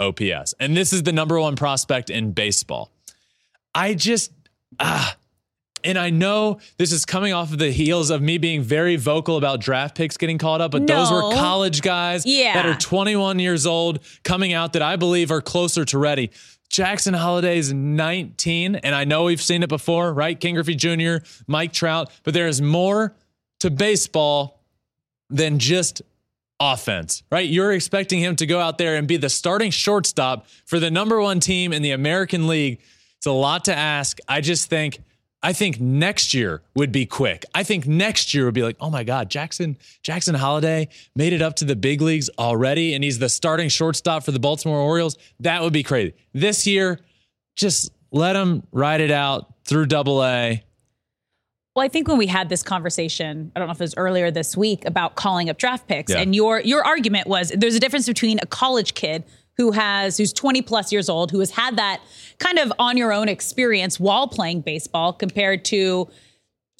[0.00, 0.54] OPS.
[0.60, 2.90] And this is the number one prospect in baseball.
[3.74, 4.32] I just
[4.80, 5.16] ah
[5.84, 9.36] and I know this is coming off of the heels of me being very vocal
[9.36, 12.54] about draft picks getting called up, but those were college guys Yeah.
[12.54, 16.30] that are 21 years old coming out that I believe are closer to ready.
[16.68, 20.38] Jackson Holliday is 19, and I know we've seen it before, right?
[20.38, 23.14] Ken Griffey Jr., Mike Trout, but there is more
[23.60, 24.60] to baseball
[25.30, 26.02] than just
[26.60, 27.48] offense, right?
[27.48, 31.20] You're expecting him to go out there and be the starting shortstop for the number
[31.20, 32.80] one team in the American League.
[33.16, 34.18] It's a lot to ask.
[34.28, 35.00] I just think,
[35.42, 37.44] I think next year would be quick.
[37.54, 41.42] I think next year would be like, oh my God, Jackson, Jackson Holliday made it
[41.42, 45.16] up to the big leagues already, and he's the starting shortstop for the Baltimore Orioles.
[45.40, 46.14] That would be crazy.
[46.32, 47.00] This year,
[47.54, 50.64] just let him ride it out through double A.
[51.78, 54.32] Well, I think when we had this conversation, I don't know if it was earlier
[54.32, 56.18] this week about calling up draft picks, yeah.
[56.18, 59.22] and your your argument was there's a difference between a college kid
[59.56, 62.00] who has who's 20 plus years old who has had that
[62.38, 66.08] kind of on your own experience while playing baseball compared to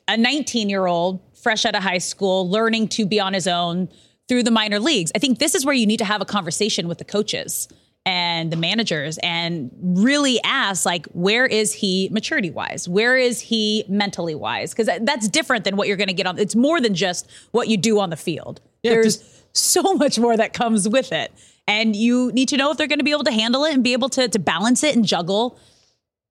[0.09, 3.89] a 19 year old fresh out of high school learning to be on his own
[4.27, 5.13] through the minor leagues.
[5.15, 7.69] I think this is where you need to have a conversation with the coaches
[8.09, 13.85] and the managers and really ask like where is he maturity wise where is he
[13.87, 16.95] mentally wise because that's different than what you're going to get on it's more than
[16.95, 18.61] just what you do on the field.
[18.83, 21.33] Yeah, there's just, so much more that comes with it.
[21.67, 23.85] And you need to know if they're going to be able to handle it and
[23.85, 25.59] be able to, to balance it and juggle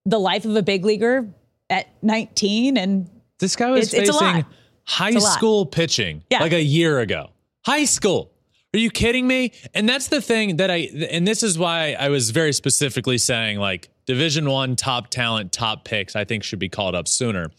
[0.05, 1.27] the life of a big leaguer
[1.69, 3.09] at 19 and
[3.39, 4.47] this guy was it's, facing it's
[4.85, 6.39] high school pitching yeah.
[6.39, 7.29] like a year ago.
[7.65, 8.31] High school
[8.73, 9.53] are you kidding me?
[9.73, 13.59] And that's the thing that I and this is why I was very specifically saying
[13.59, 17.51] like Division 1 top talent, top picks I think should be called up sooner.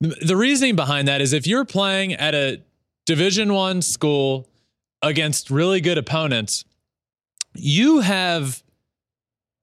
[0.00, 2.62] The reasoning behind that is if you're playing at a
[3.06, 4.48] Division 1 school
[5.02, 6.64] against really good opponents,
[7.54, 8.62] you have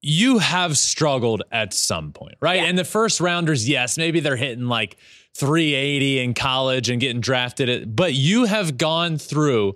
[0.01, 2.57] you have struggled at some point, right?
[2.61, 2.65] Yeah.
[2.65, 4.97] And the first rounders, yes, maybe they're hitting like
[5.33, 9.75] 380 in college and getting drafted, but you have gone through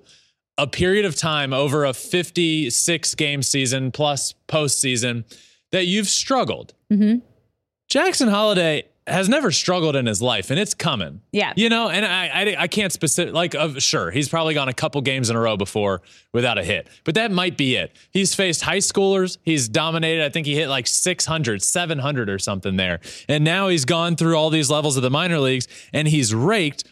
[0.59, 5.23] a period of time over a 56 game season plus postseason
[5.71, 6.73] that you've struggled.
[6.91, 7.19] Mm-hmm.
[7.87, 11.21] Jackson Holliday has never struggled in his life, and it's coming.
[11.31, 14.69] Yeah, you know, and I I, I can't specific like uh, sure he's probably gone
[14.69, 16.01] a couple games in a row before
[16.33, 17.95] without a hit, but that might be it.
[18.11, 19.37] He's faced high schoolers.
[19.41, 20.23] He's dominated.
[20.23, 24.35] I think he hit like 600, 700 or something there, and now he's gone through
[24.35, 26.83] all these levels of the minor leagues, and he's raked.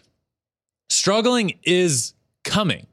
[0.90, 2.88] Struggling is coming.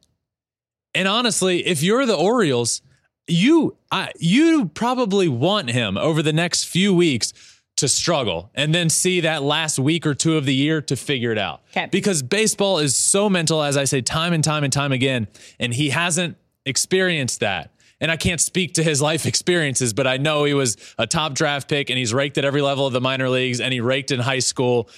[0.94, 2.82] And honestly, if you're the Orioles,
[3.26, 7.32] you I, you probably want him over the next few weeks
[7.76, 11.32] to struggle and then see that last week or two of the year to figure
[11.32, 11.62] it out.
[11.70, 11.88] Okay.
[11.90, 15.26] Because baseball is so mental, as I say time and time and time again,
[15.58, 17.72] and he hasn't experienced that.
[18.00, 21.34] And I can't speak to his life experiences, but I know he was a top
[21.34, 24.12] draft pick and he's raked at every level of the minor leagues and he raked
[24.12, 24.88] in high school.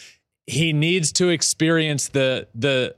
[0.47, 2.95] He needs to experience the the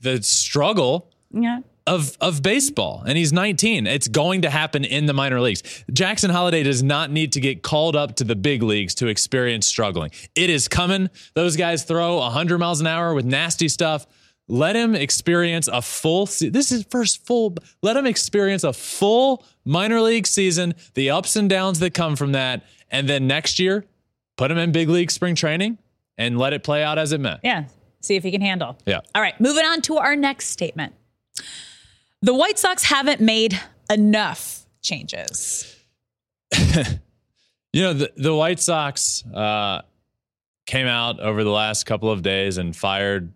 [0.00, 5.14] the struggle yeah of of baseball and he's 19 it's going to happen in the
[5.14, 5.62] minor leagues.
[5.92, 9.66] Jackson holliday does not need to get called up to the big leagues to experience
[9.66, 10.10] struggling.
[10.34, 11.08] It is coming.
[11.34, 14.06] Those guys throw 100 miles an hour with nasty stuff.
[14.48, 19.44] Let him experience a full se- this is first full let him experience a full
[19.64, 23.84] minor league season the ups and downs that come from that and then next year
[24.36, 25.78] put him in big league spring training
[26.18, 27.36] and let it play out as it may.
[27.42, 27.64] yeah
[28.00, 28.78] see if he can handle.
[28.86, 29.00] Yeah.
[29.14, 30.94] All right moving on to our next statement
[32.22, 35.76] the White Sox haven't made enough changes.
[37.72, 39.82] you know, the, the White Sox uh,
[40.66, 43.32] came out over the last couple of days and fired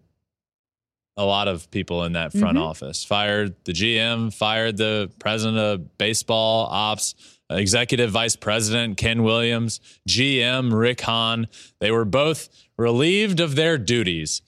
[1.17, 2.67] a lot of people in that front mm-hmm.
[2.67, 3.05] office.
[3.05, 7.15] Fired the GM, fired the president of baseball ops,
[7.51, 11.49] executive vice president Ken Williams, GM Rick Hahn.
[11.81, 14.41] They were both relieved of their duties.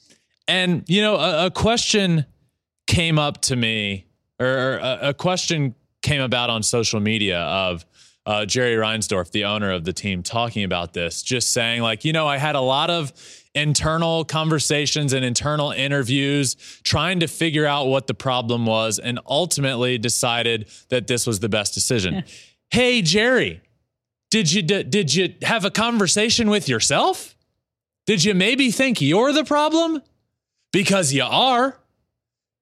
[0.49, 2.25] And, you know, a, a question
[2.87, 4.07] came up to me
[4.40, 7.85] or a, a question came about on social media of
[8.27, 12.12] uh, Jerry Reinsdorf, the owner of the team, talking about this, just saying, like, you
[12.12, 13.12] know, I had a lot of
[13.55, 19.99] internal conversations and internal interviews trying to figure out what the problem was and ultimately
[19.99, 22.25] decided that this was the best decision.
[22.70, 23.61] hey, Jerry,
[24.31, 27.37] did you did you have a conversation with yourself?
[28.07, 30.03] Did you maybe think you're the problem?
[30.73, 31.79] Because you are.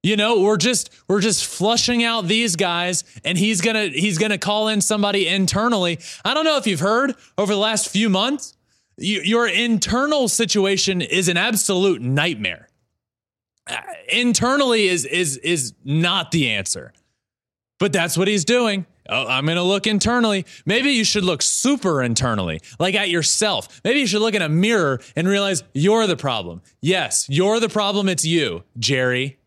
[0.03, 4.19] You know, we're just we're just flushing out these guys and he's going to he's
[4.19, 6.01] going to call in somebody internally.
[6.25, 8.57] I don't know if you've heard over the last few months,
[8.97, 12.69] you, your internal situation is an absolute nightmare.
[13.69, 13.77] Uh,
[14.13, 16.93] internally is is is not the answer.
[17.79, 18.87] But that's what he's doing.
[19.09, 20.47] Oh, I'm going to look internally.
[20.65, 23.81] Maybe you should look super internally, like at yourself.
[23.83, 26.63] Maybe you should look in a mirror and realize you're the problem.
[26.81, 28.09] Yes, you're the problem.
[28.09, 29.39] It's you, Jerry.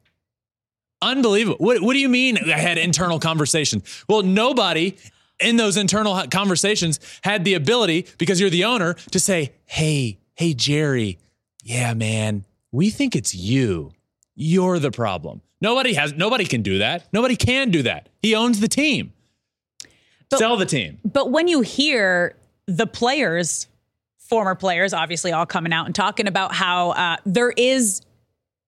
[1.05, 1.57] Unbelievable.
[1.59, 4.03] What, what do you mean I had internal conversations?
[4.09, 4.97] Well, nobody
[5.39, 10.53] in those internal conversations had the ability, because you're the owner, to say, hey, hey,
[10.53, 11.19] Jerry,
[11.63, 13.91] yeah, man, we think it's you.
[14.35, 15.41] You're the problem.
[15.61, 17.07] Nobody has, nobody can do that.
[17.13, 18.09] Nobody can do that.
[18.21, 19.13] He owns the team.
[20.29, 20.99] But, Sell the team.
[21.05, 23.67] But when you hear the players,
[24.17, 28.01] former players, obviously all coming out and talking about how uh, there is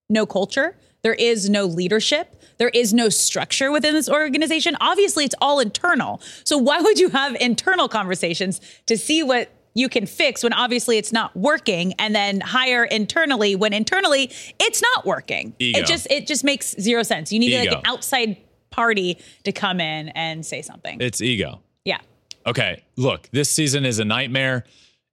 [0.10, 0.76] no culture,
[1.08, 2.36] there is no leadership.
[2.58, 4.76] There is no structure within this organization.
[4.82, 6.20] Obviously, it's all internal.
[6.43, 10.98] So why would you have internal conversations to see what you can fix when obviously
[10.98, 15.54] it's not working and then hire internally when internally it's not working.
[15.60, 15.80] Ego.
[15.80, 17.32] It just it just makes zero sense.
[17.32, 18.36] You need like an outside
[18.70, 21.00] party to come in and say something.
[21.00, 21.62] It's ego.
[21.86, 22.00] yeah.
[22.46, 24.65] Okay, look, this season is a nightmare.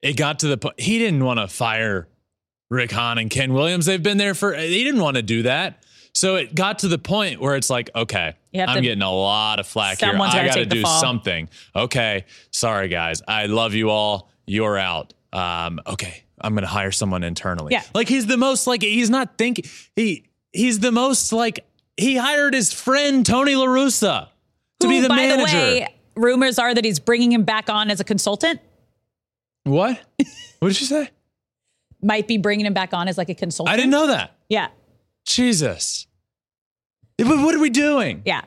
[0.02, 2.08] It got to the point he didn't want to fire
[2.68, 3.86] Rick Hahn and Ken Williams.
[3.86, 5.83] They've been there for he didn't want to do that.
[6.14, 9.66] So it got to the point where it's like, okay, I'm getting a lot of
[9.66, 10.10] flack here.
[10.14, 11.48] I gotta got to do something.
[11.74, 13.20] Okay, sorry guys.
[13.26, 14.30] I love you all.
[14.46, 15.12] You're out.
[15.32, 17.72] Um, okay, I'm gonna hire someone internally.
[17.72, 17.82] Yeah.
[17.94, 19.64] like he's the most like he's not thinking
[19.96, 24.28] he he's the most like he hired his friend Tony La Russa
[24.80, 25.46] to be the by manager.
[25.46, 28.60] the way, rumors are that he's bringing him back on as a consultant.
[29.64, 30.00] what?
[30.60, 31.10] what did you say?
[32.02, 33.72] Might be bringing him back on as like a consultant.
[33.72, 34.36] I didn't know that.
[34.48, 34.68] Yeah.
[35.24, 36.06] Jesus.
[37.18, 38.22] What are we doing?
[38.24, 38.42] Yeah.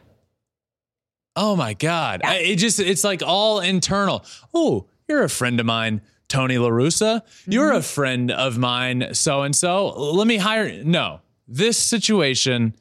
[1.35, 2.21] Oh my God.
[2.23, 2.31] Yeah.
[2.31, 4.25] I- It just, it's like all internal.
[4.53, 7.21] Oh, you're a friend of mine, Tony LaRussa.
[7.45, 7.77] You're Mm-hmm.
[7.77, 9.87] a friend of mine, so and so.
[9.89, 10.83] Let me hire.
[10.83, 12.73] No, this situation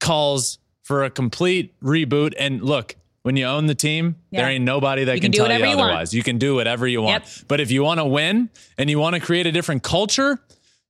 [0.00, 2.34] calls for a complete reboot.
[2.38, 5.46] And look, when you own the team, there ain't nobody that You can, can tell
[5.46, 6.12] you whatever you otherwise.
[6.12, 7.24] You can do whatever you want.
[7.24, 7.32] Yep.
[7.48, 10.38] But if you want to win and you want to create a different culture,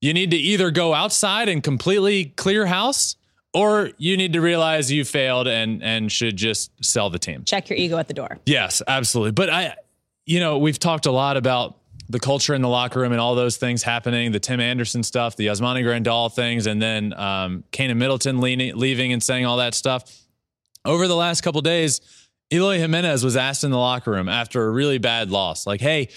[0.05, 3.17] you need to either go outside and completely clear house
[3.55, 7.43] or you need to realize you failed and and should just sell the team.
[7.45, 8.39] Check your ego at the door.
[8.45, 9.33] Yes, absolutely.
[9.33, 9.77] But I
[10.27, 11.79] you know, we've talked a lot about
[12.11, 15.37] the culture in the locker room and all those things happening, the Tim Anderson stuff,
[15.37, 19.75] the Yasmani Grandal things, and then um, Keynan Middleton leaning, leaving and saying all that
[19.75, 20.05] stuff.
[20.85, 22.03] Over the last couple days,
[22.53, 26.11] Eloy Jimenez was asked in the locker room after a really bad loss, like, "Hey,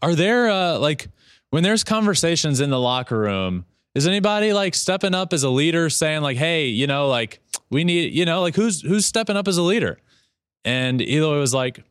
[0.00, 1.08] are there uh, like
[1.54, 3.64] when there's conversations in the locker room,
[3.94, 7.38] is anybody like stepping up as a leader, saying like, hey, you know, like
[7.70, 9.98] we need, you know, like who's who's stepping up as a leader?"
[10.64, 11.84] And Eloy was like,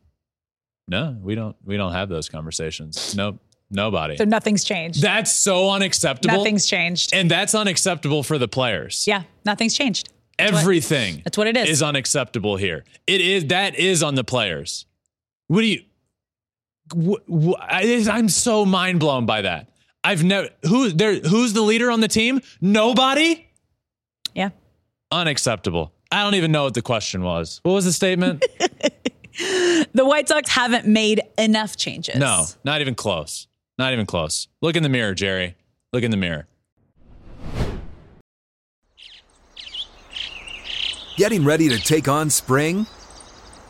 [0.90, 1.56] "No, we don't.
[1.64, 3.16] We don't have those conversations.
[3.16, 3.40] Nope,
[3.72, 5.02] nobody." So nothing's changed.
[5.02, 6.36] That's so unacceptable.
[6.36, 7.14] Nothing's changed.
[7.14, 9.06] and that's unacceptable for the players.
[9.08, 10.10] yeah, nothing's changed.
[10.40, 11.70] what- Everything That's what it is.
[11.70, 12.84] is unacceptable here.
[13.08, 14.86] It is that is on the players.
[15.48, 15.84] What do you?
[16.94, 19.68] Wh- wh- I, I'm so mind blown by that.
[20.04, 21.20] I've never who there.
[21.20, 22.42] Who's the leader on the team?
[22.62, 23.48] Nobody.
[24.36, 24.50] Yeah.
[25.12, 25.94] Unacceptable.
[26.12, 27.60] I don't even know what the question was.
[27.64, 28.46] What was the statement?
[29.94, 32.18] The White Sox haven't made enough changes.
[32.18, 33.48] no, not even close.
[33.80, 34.48] Not even close.
[34.62, 35.56] Look in the mirror, Jerry.
[35.92, 36.46] Look in the mirror.
[41.18, 42.86] Getting ready to take on spring?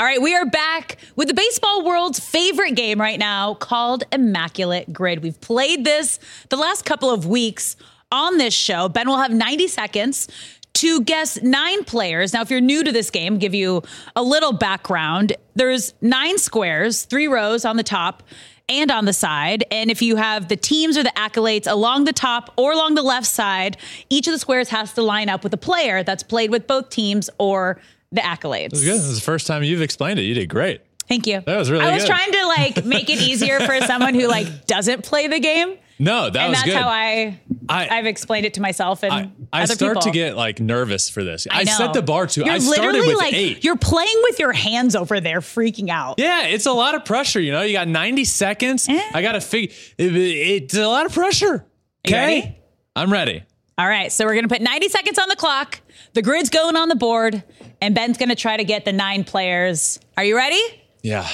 [0.00, 4.92] All right, we are back with the baseball world's favorite game right now called Immaculate
[4.92, 5.24] Grid.
[5.24, 7.74] We've played this the last couple of weeks
[8.12, 8.88] on this show.
[8.88, 10.28] Ben will have 90 seconds
[10.74, 12.32] to guess nine players.
[12.32, 13.82] Now, if you're new to this game, give you
[14.14, 15.32] a little background.
[15.56, 18.22] There's nine squares, three rows on the top
[18.68, 19.64] and on the side.
[19.72, 23.02] And if you have the teams or the accolades along the top or along the
[23.02, 23.76] left side,
[24.10, 26.88] each of the squares has to line up with a player that's played with both
[26.88, 27.80] teams or
[28.12, 28.66] the accolades.
[28.66, 28.94] It was good.
[28.94, 30.22] This is the first time you've explained it.
[30.22, 30.80] You did great.
[31.08, 31.40] Thank you.
[31.40, 32.10] That was really I was good.
[32.10, 35.76] trying to like make it easier for someone who like doesn't play the game.
[36.00, 36.76] No, that and was that's good.
[36.76, 40.02] how I, I- I have explained it to myself and I, I other start people.
[40.02, 41.46] to get like nervous for this.
[41.50, 41.72] I, know.
[41.72, 42.44] set the bar too.
[42.44, 43.64] You're I started literally with like eight.
[43.64, 46.16] you're playing with your hands over there, freaking out.
[46.18, 47.40] yeah, it's a lot of pressure.
[47.40, 48.88] You know, you got 90 seconds.
[48.88, 49.10] Eh.
[49.12, 49.74] I got to figure.
[49.98, 51.66] It, it's a lot of pressure.
[52.06, 52.56] Okay, ready?
[52.94, 53.42] I'm ready.
[53.76, 55.80] All right, so we're gonna put 90 seconds on the clock.
[56.14, 57.42] The grid's going on the board,
[57.80, 59.98] and Ben's gonna try to get the nine players.
[60.16, 60.60] Are you ready?
[61.02, 61.28] Yeah.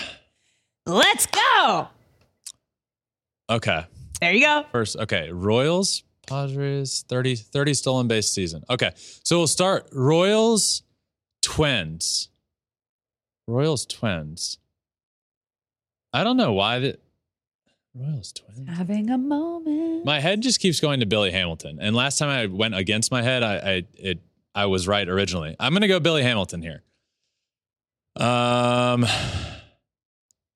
[0.87, 1.89] Let's go.
[3.51, 3.85] Okay.
[4.21, 4.65] There you go.
[4.73, 5.31] First, okay.
[5.31, 8.65] Royals, Padres, 30, 30 stolen base season.
[8.71, 8.91] Okay.
[8.97, 10.83] So we'll start Royals,
[11.43, 12.29] Twins.
[13.47, 14.59] Royals, Twins.
[16.13, 17.01] I don't know why that.
[17.95, 18.69] Royals, Twins.
[18.77, 20.05] Having a moment.
[20.05, 21.79] My head just keeps going to Billy Hamilton.
[21.81, 24.21] And last time I went against my head, I I it
[24.55, 25.57] I was right originally.
[25.59, 26.83] I'm gonna go Billy Hamilton here.
[28.17, 29.07] Um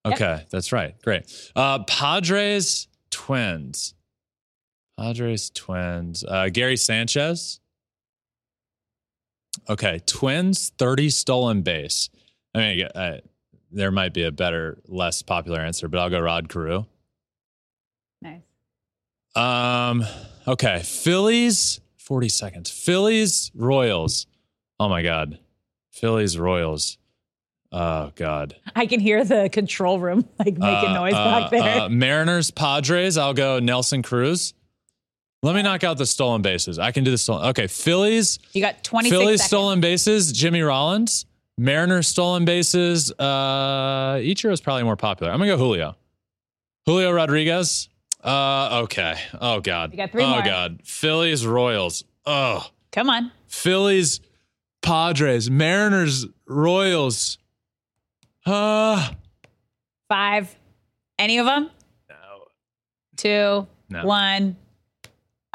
[0.07, 1.01] Okay, that's right.
[1.03, 1.51] Great.
[1.57, 3.95] Uh Padres Twins.
[4.99, 6.25] Padres Twins.
[6.27, 7.61] Uh Gary Sanchez.
[9.69, 12.09] Okay, Twins 30 stolen base.
[12.55, 13.21] I mean, I,
[13.71, 16.85] there might be a better, less popular answer, but I'll go Rod Carew.
[18.23, 18.43] Nice.
[19.37, 20.05] Um.
[20.47, 20.81] Okay.
[20.85, 21.81] Phillies.
[22.09, 22.71] Forty seconds.
[22.71, 23.51] Phillies.
[23.55, 24.27] Royals.
[24.81, 25.39] Oh my God.
[25.93, 26.39] Phillies.
[26.39, 26.97] Royals.
[27.71, 28.57] Oh God.
[28.75, 31.83] I can hear the control room like making noise back there.
[31.83, 32.51] Uh, Mariners.
[32.51, 33.19] Padres.
[33.19, 34.55] I'll go Nelson Cruz.
[35.43, 36.79] Let me knock out the stolen bases.
[36.79, 37.49] I can do the stolen.
[37.51, 37.67] Okay.
[37.67, 38.39] Phillies.
[38.55, 39.47] you got 26 Phillies seconds.
[39.47, 40.33] stolen bases.
[40.33, 41.27] Jimmy Rollins.
[41.59, 43.13] Mariners stolen bases.
[43.19, 45.31] Uh, Ichiro is probably more popular.
[45.31, 45.95] I'm gonna go Julio.
[46.87, 47.91] Julio Rodriguez.
[48.23, 49.15] Uh, okay.
[49.41, 49.93] Oh God.
[49.93, 50.43] You got three oh more.
[50.43, 50.81] God.
[50.85, 52.05] Phillies Royals.
[52.27, 52.67] Oh.
[52.93, 53.31] Come on.
[53.47, 54.21] Phillies
[54.83, 55.51] Padres.
[55.51, 57.39] Mariners Royals.
[58.45, 59.11] Uh,
[60.09, 60.55] Five.
[61.19, 61.71] Any of them?
[62.09, 62.17] no.
[63.17, 63.67] Two.
[63.91, 64.05] No.
[64.05, 64.57] One.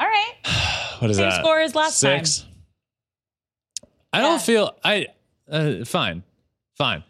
[0.00, 0.34] All right.
[1.00, 1.40] What is Same that?
[1.40, 2.24] score as last time.
[2.24, 2.46] Six.
[4.12, 4.22] I Yeah.
[4.22, 5.06] don't feel I.
[5.50, 6.22] Uh, fine,
[6.78, 7.02] fine.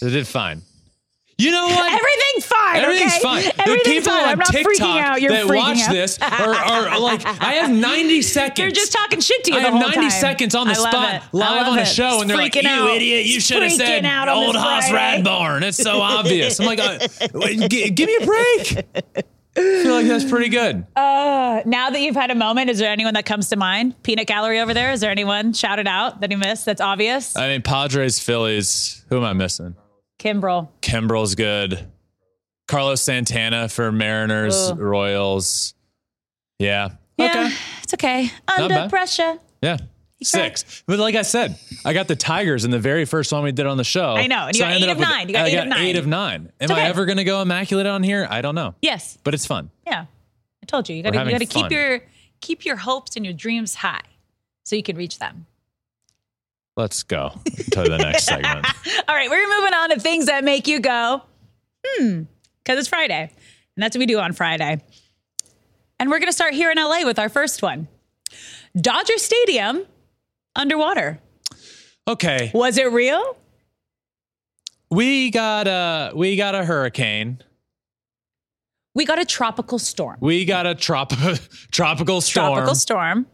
[0.00, 0.60] they did fine.
[1.36, 1.92] You know what?
[1.92, 2.76] Everything's fine.
[2.76, 3.20] Everything's okay?
[3.22, 3.42] fine.
[3.42, 4.22] The people fine.
[4.24, 5.20] on I'm not TikTok freaking out.
[5.20, 5.90] You're that watch out.
[5.92, 8.56] this are, are like, I have 90 seconds.
[8.56, 10.10] They're just talking shit to you I have whole 90 time.
[10.10, 11.22] seconds on the spot, it.
[11.32, 11.86] Live on a it.
[11.86, 12.88] show, and they're like, "You out.
[12.96, 13.26] idiot!
[13.26, 15.62] You should have said Old Friday." Radborn.
[15.62, 16.98] It's so obvious." I'm like, uh,
[17.68, 18.86] g- "Give me a break."
[19.56, 20.86] I feel like that's pretty good.
[20.96, 23.94] Uh, now that you've had a moment, is there anyone that comes to mind?
[24.02, 24.90] Peanut gallery over there.
[24.90, 26.64] Is there anyone shouted out that you missed?
[26.64, 27.36] That's obvious.
[27.36, 29.04] I mean, Padres, Phillies.
[29.10, 29.76] Who am I missing?
[30.18, 30.68] Kimbrel.
[30.80, 31.86] Kimbrel's good.
[32.66, 34.78] Carlos Santana for Mariners, Ugh.
[34.78, 35.74] Royals.
[36.58, 36.90] Yeah.
[37.18, 37.54] Yeah, Okay.
[37.82, 38.30] it's okay.
[38.48, 38.90] Under bad.
[38.90, 39.38] pressure.
[39.62, 39.76] Yeah.
[40.22, 40.82] Six.
[40.86, 43.66] But like I said, I got the Tigers in the very first one we did
[43.66, 44.14] on the show.
[44.14, 45.28] I know, and you So got eight up of with- nine.
[45.28, 45.82] You got I eight got of nine.
[45.86, 46.52] eight of nine.
[46.60, 46.80] Am okay.
[46.80, 48.26] I ever going to go immaculate on here?
[48.30, 48.74] I don't know.
[48.80, 49.18] Yes.
[49.22, 49.70] But it's fun.
[49.86, 50.06] Yeah.
[50.62, 50.96] I told you.
[50.96, 52.00] You gotta you gotta keep your
[52.40, 54.00] keep your hopes and your dreams high
[54.64, 55.44] so you can reach them.
[56.76, 57.30] Let's go
[57.70, 58.66] to the next segment.
[59.08, 61.22] All right, we're moving on to things that make you go,
[61.86, 62.22] hmm,
[62.62, 63.30] because it's Friday.
[63.76, 64.82] And that's what we do on Friday.
[66.00, 67.86] And we're gonna start here in LA with our first one.
[68.76, 69.84] Dodger Stadium
[70.56, 71.20] underwater.
[72.08, 72.50] Okay.
[72.52, 73.36] Was it real?
[74.90, 77.38] We got a we got a hurricane.
[78.96, 80.18] We got a tropical storm.
[80.20, 81.10] We got a trop-
[81.72, 83.26] tropical storm Tropical storm.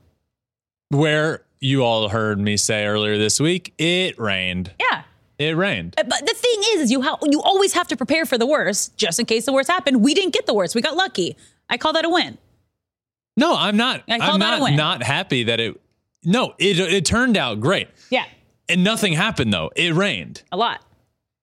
[0.88, 4.72] where you all heard me say earlier this week, it rained.
[4.80, 5.02] Yeah.
[5.38, 5.94] It rained.
[5.98, 8.46] Uh, but the thing is, is you ha- you always have to prepare for the
[8.46, 10.02] worst, just in case the worst happened.
[10.02, 10.74] We didn't get the worst.
[10.74, 11.36] We got lucky.
[11.68, 12.36] I call that a win.
[13.36, 14.02] No, I'm not.
[14.08, 15.80] I call I'm that a not not happy that it.
[16.24, 18.26] No, it it turned out great, Yeah,
[18.68, 19.70] and nothing happened though.
[19.74, 20.42] It rained.
[20.52, 20.84] a lot.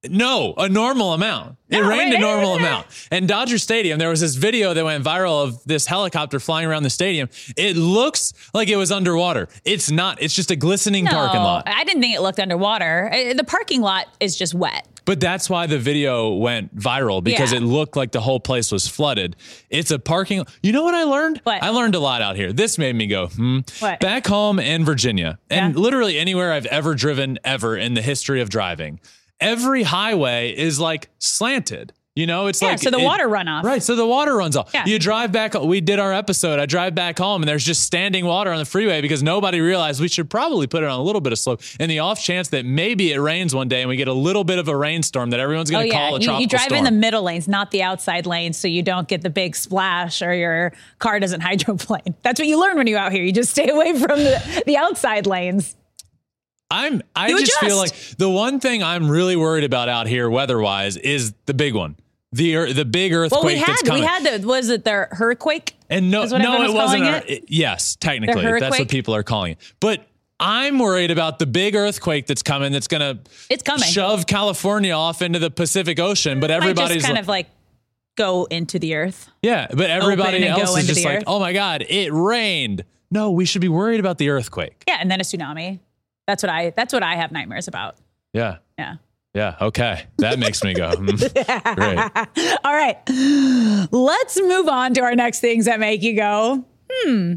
[0.10, 1.58] No, a normal amount.
[1.70, 2.68] It rained right, a normal right, right.
[2.68, 2.88] amount.
[3.12, 6.84] And Dodger Stadium, there was this video that went viral of this helicopter flying around
[6.84, 7.30] the stadium.
[7.58, 9.50] It looks like it was underwater.
[9.66, 10.22] It's not.
[10.22, 11.64] It's just a glistening No, parking lot.
[11.68, 13.12] I didn't think it looked underwater.
[13.14, 14.88] Uh, The parking lot is just wet.
[15.04, 17.60] But that's why the video went viral because Yeah.
[17.60, 19.36] it looked like the whole place was flooded.
[19.70, 20.46] It's a parking.
[20.62, 21.40] You know what I learned?
[21.44, 21.64] What?
[21.64, 22.52] I learned a lot out here.
[22.52, 23.60] This made me go, hmm.
[23.80, 24.00] What?
[24.02, 25.82] Back home in Virginia, and Yeah.
[25.82, 29.00] literally anywhere I've ever driven ever in the history of driving,
[29.40, 31.94] every highway is like slanted.
[32.16, 33.62] You know, it's Yeah, like so the it- water runoff.
[33.62, 34.72] Right, so the water runs off.
[34.74, 34.86] Yeah.
[34.88, 35.54] You drive back.
[35.54, 36.60] We did our episode.
[36.60, 40.02] I drive back home, and there's just standing water on the freeway because nobody realized
[40.02, 41.62] we should probably put it on a little bit of slope.
[41.80, 44.44] In the off chance that maybe it rains one day and we get a little
[44.44, 46.48] bit of a rainstorm that everyone's Oh going to yeah, call a you, tropical you
[46.48, 46.78] drive storm.
[46.80, 50.24] in the middle lanes, not the outside lanes, so you don't get the big splash
[50.24, 52.16] or your car doesn't hydroplane.
[52.24, 53.22] That's what you learn when you're out here.
[53.24, 55.76] You just stay away from the, the outside lanes.
[56.70, 57.02] I'm.
[57.16, 60.98] I You just feel like the one thing I'm really worried about out here, weather-wise,
[60.98, 61.96] is the big one,
[62.34, 65.76] the the big earthquake Well, we that's had we had the was it the earthquake?
[65.90, 67.04] and no, no, it was wasn't.
[67.06, 67.46] a- it?
[67.48, 69.58] yes, technically, that's what people are calling it.
[69.80, 70.06] But
[70.40, 72.72] I'm worried about the big earthquake that's coming.
[72.74, 73.88] That's going to It's coming.
[73.88, 76.40] shove California off into the Pacific Ocean.
[76.40, 77.48] But everybody's just kind like, of like
[78.18, 79.30] go into the earth.
[79.42, 81.24] yeah, but everybody else is just like, earth.
[81.28, 82.84] oh my god, it rained.
[83.10, 84.84] No, we should be worried about the earthquake.
[84.86, 85.80] Yeah, and then a tsunami.
[86.28, 87.96] That's what I that's what I have nightmares about.
[88.34, 88.58] Yeah.
[88.78, 88.96] Yeah.
[89.34, 89.56] Yeah.
[89.62, 90.06] Okay.
[90.18, 90.96] That makes me go.
[90.96, 92.00] Great.
[92.64, 92.98] All right.
[93.92, 97.36] Let's move on to our next things that make you go, hmm.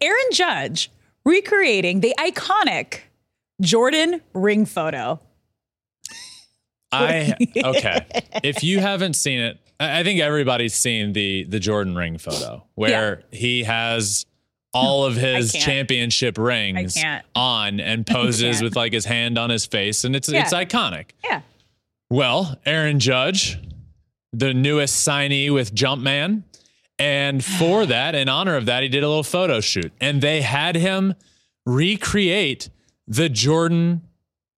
[0.00, 0.90] Aaron Judge
[1.24, 3.00] recreating the iconic
[3.60, 5.20] Jordan ring photo.
[6.92, 8.06] I okay.
[8.42, 12.64] If you haven't seen it, I I think everybody's seen the the Jordan ring photo
[12.74, 14.26] where he has
[14.74, 17.02] all of his championship rings
[17.34, 20.42] on and poses with like his hand on his face, and it's Yeah.
[20.42, 21.10] it's iconic.
[21.24, 21.40] Yeah.
[22.10, 23.58] Well, Aaron Judge,
[24.32, 26.42] the newest signee with Jumpman.
[26.98, 29.92] And for that, in honor of that, he did a little photo shoot.
[30.00, 31.14] And they had him
[31.66, 32.68] recreate
[33.08, 34.02] the Jordan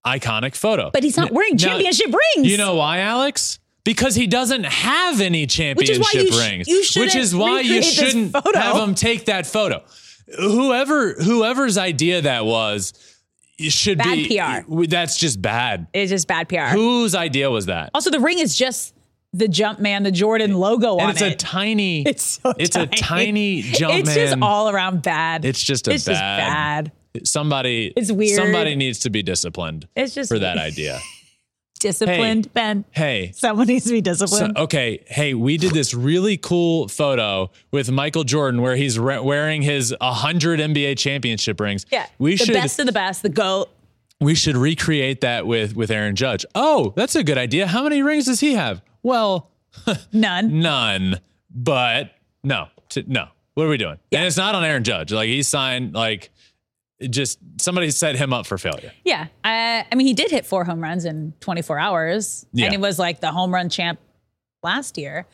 [0.07, 0.91] iconic photo.
[0.93, 2.07] But he's not wearing Now- championship
[2.37, 2.49] rings.
[2.51, 3.59] You know why, Alex?
[3.85, 6.09] because he doesn't have any championship rings.
[6.13, 9.47] Which is why you sh- you which is why you shouldn't have him take that
[9.47, 9.81] photo.
[10.39, 12.93] Whoever whoever's idea that was
[13.59, 14.85] should Bad be PR.
[14.87, 15.87] That's just bad.
[15.93, 16.75] It's just bad PR.
[16.75, 17.91] Whose idea was that?
[17.95, 18.95] Also, the ring is just
[19.33, 22.03] the Jumpman, the Jordan logo and on it's a tiny.
[22.07, 22.85] it's so it's tiny.
[22.87, 24.17] a tiny jump It's man.
[24.17, 25.45] just all around bad.
[25.45, 27.27] It's just a it's just bad- bad.
[27.27, 27.93] Somebody.
[27.97, 28.37] It's weird.
[28.37, 29.89] Somebody needs to be disciplined.
[29.97, 31.01] It's just for that idea.
[31.89, 32.85] disciplined, Ben.
[32.91, 34.57] Hey, Someone needs to be So, disciplined.
[34.59, 39.63] okay, hey, we did this really cool photo with Michael Jordan where he's re- wearing
[39.63, 41.87] his 100 NBA championship rings.
[41.91, 43.69] yeah, we the should best of the best, the goat.
[44.21, 46.45] we should recreate that with with Aaron Judge.
[46.55, 47.67] Oh, that's a good idea.
[47.67, 48.83] How many rings does he have?
[49.03, 49.51] Well,
[50.13, 50.61] None.
[50.61, 51.21] none.
[51.55, 52.13] But
[52.43, 53.29] no, t- no.
[53.55, 53.99] What are we doing?
[54.13, 55.13] And it's not on Aaron Judge.
[55.13, 56.31] Like he signed like
[56.99, 58.93] it just somebody set him up for failure.
[59.05, 62.67] Yeah, I, I mean, he did hit four home runs in 24 hours, Yeah.
[62.67, 63.99] and he was like the home run champ
[64.63, 65.27] last year.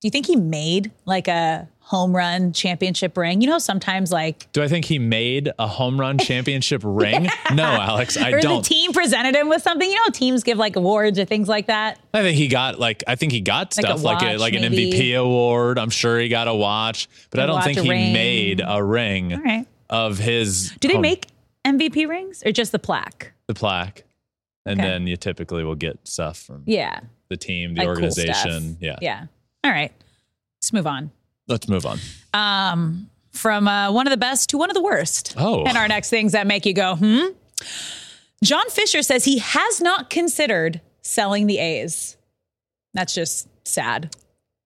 [0.00, 3.42] Do you think he made like a home run championship ring?
[3.42, 7.28] You know, sometimes like Do I think he made a home run championship ring?
[7.52, 8.62] No, Alex, I or don't.
[8.62, 9.86] the team presented him with something.
[9.90, 11.98] You know, teams give like awards or things like that.
[12.14, 14.38] I think he got like I think he got Like a stuff like a, watch,
[14.38, 14.62] like an.
[14.72, 15.78] MVP award.
[15.78, 18.12] I'm sure he got a watch, but A I don't watch, think he ring.
[18.14, 19.66] made a ring All right.
[19.90, 20.70] Of his.
[20.80, 21.26] Do they make
[21.66, 23.32] MVP rings or just the plaque?
[23.46, 24.04] the plaque?
[24.66, 24.88] And Okay.
[24.88, 28.76] then you typically will get stuff from Yeah, the team, the like cool organization.
[28.80, 28.96] yeah.
[29.02, 29.26] yeah.
[29.64, 29.92] All right,
[30.58, 31.10] let's move on.
[31.48, 31.98] Let's move on.
[32.32, 35.34] Um, from uh, one of the best to one of the worst.
[35.36, 35.64] Oh.
[35.64, 37.26] And our next things that make you go, hmm?
[38.44, 42.16] John Fisher says he has not considered selling the A's.
[42.94, 44.14] That's just sad.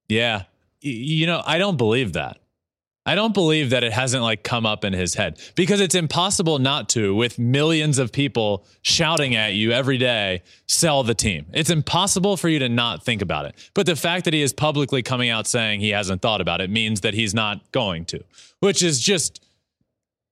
[0.09, 0.43] Yeah.
[0.81, 2.39] You know, I don't believe that.
[3.07, 6.59] I don't believe that it hasn't like come up in his head because it's impossible
[6.59, 11.45] not to with millions of people shouting at you every day, sell the team.
[11.53, 13.71] It's impossible for you to not think about it.
[13.75, 16.71] But the fact that he is publicly coming out saying he hasn't thought about it
[16.71, 18.25] means that he's not going to,
[18.61, 19.45] which is just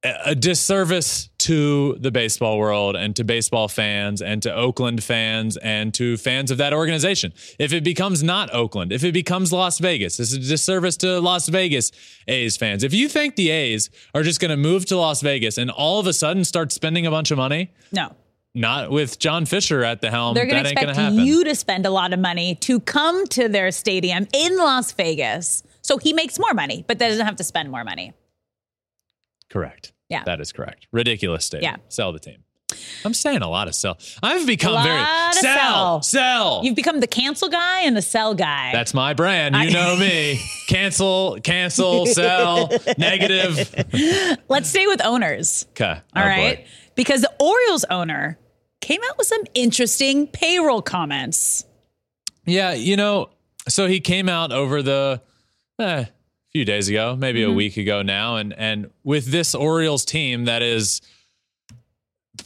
[0.02, 5.94] a disservice to the baseball world and to baseball fans and to Oakland fans and
[5.94, 7.32] to fans of that organization.
[7.58, 11.20] If it becomes not Oakland, if it becomes Las Vegas, this is a disservice to
[11.20, 11.92] Las Vegas
[12.28, 12.82] A's fans.
[12.82, 16.00] If you think the A's are just going to move to Las Vegas and all
[16.00, 18.14] of a sudden start spending a bunch of money, No.
[18.54, 21.12] not with John Fisher at the helm, They're going that to ain't going to expect
[21.16, 21.26] happen.
[21.26, 25.62] you to spend a lot of money to come to their stadium in Las Vegas.
[25.82, 28.12] So he makes more money, but doesn't have to spend more money.
[29.48, 29.91] correct.
[30.12, 30.24] Yeah.
[30.24, 30.86] That is correct.
[30.92, 31.78] Ridiculous statement.
[31.78, 31.82] Yeah.
[31.88, 32.44] Sell the team.
[33.04, 33.98] I'm saying a lot of sell.
[34.22, 36.02] I've become very sell, sell.
[36.02, 36.60] sell.
[36.64, 38.70] You've become the cancel guy and the sell guy.
[38.72, 39.56] That's my brand.
[39.56, 40.40] You know me.
[40.68, 43.74] Cancel, cancel, sell, negative.
[44.48, 45.66] Let's stay with owners.
[45.72, 46.00] Okay.
[46.16, 48.38] All right, Because the Orioles owner
[48.80, 51.64] came out with some interesting payroll comments.
[52.46, 53.30] Yeah, you know,
[53.68, 55.20] so he came out over the
[55.78, 56.06] eh,
[56.52, 57.50] few days ago, maybe Mm-hmm.
[57.50, 61.00] a week ago now, and and with this Orioles team that is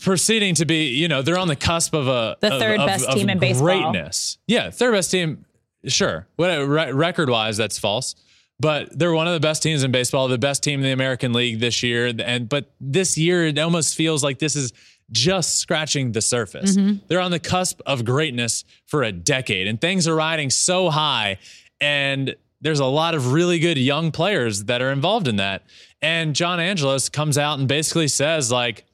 [0.00, 2.86] proceeding to be, you know, they're on the cusp of a The of- third of-
[2.86, 3.66] best of team in baseball.
[3.66, 4.38] Greatness.
[4.46, 5.44] Yeah, third best team.
[5.86, 6.26] Sure.
[6.36, 8.14] What re- record wise, that's false.
[8.59, 11.32] But they're one of the best teams in baseball, the best team in the American
[11.34, 12.07] League this year.
[12.18, 14.72] And but this year, it almost feels like this is
[15.12, 16.76] just scratching the surface.
[16.76, 17.04] Mm-hmm.
[17.07, 21.38] They're on the cusp of greatness for a decade, and things are riding so high.
[21.80, 22.34] And
[22.66, 25.62] there's a lot of really good young players that are involved in that.
[26.02, 28.84] And John Angelos comes out and basically says, like,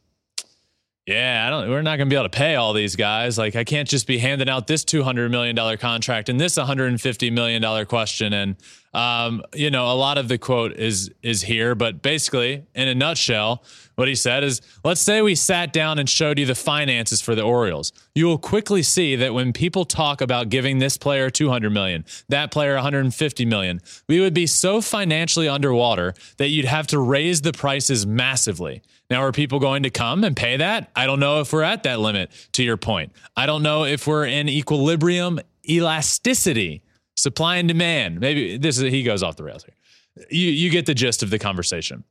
[1.07, 1.69] yeah, I don't.
[1.69, 3.37] We're not going to be able to pay all these guys.
[3.37, 6.57] Like, I can't just be handing out this two hundred million dollar contract and this
[6.57, 8.33] one hundred and fifty million dollar question.
[8.33, 8.57] And
[8.95, 12.95] um, you know, a lot of the quote is is here, but basically, in a
[12.95, 13.65] nutshell,
[13.97, 17.35] what he said is, let's say we sat down and showed you the finances for
[17.35, 17.93] the Orioles.
[18.15, 22.53] You will quickly see that when people talk about giving this player 200 million, that
[22.53, 27.53] player 150 million, we would be so financially underwater that you'd have to raise the
[27.53, 28.83] prices massively.
[29.11, 30.91] Now, are people going to come and pay that?
[30.97, 33.13] I don't know if we're at that limit, to your point.
[33.37, 35.39] I don't know if we're in equilibrium
[35.69, 36.83] elasticity,
[37.15, 38.21] supply and demand.
[38.21, 40.27] Maybe this is, he goes off the rails here.
[40.31, 42.05] You, you get the gist of the conversation.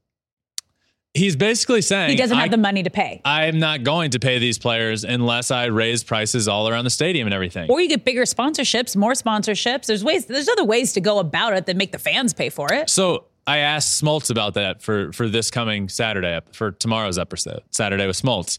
[1.14, 3.22] He's basically saying He doesn't have the money to pay.
[3.26, 7.28] I'm not going to pay these players unless I raise prices all around the stadium
[7.28, 7.70] and everything.
[7.70, 9.88] Or you get bigger sponsorships, more sponsorships.
[9.88, 10.26] There's ways.
[10.26, 12.90] There's other ways to go about it that make the fans pay for it.
[12.90, 18.06] So I asked Smoltz about that for for this coming Saturday, for tomorrow's episode, Saturday
[18.08, 18.58] with Smoltz,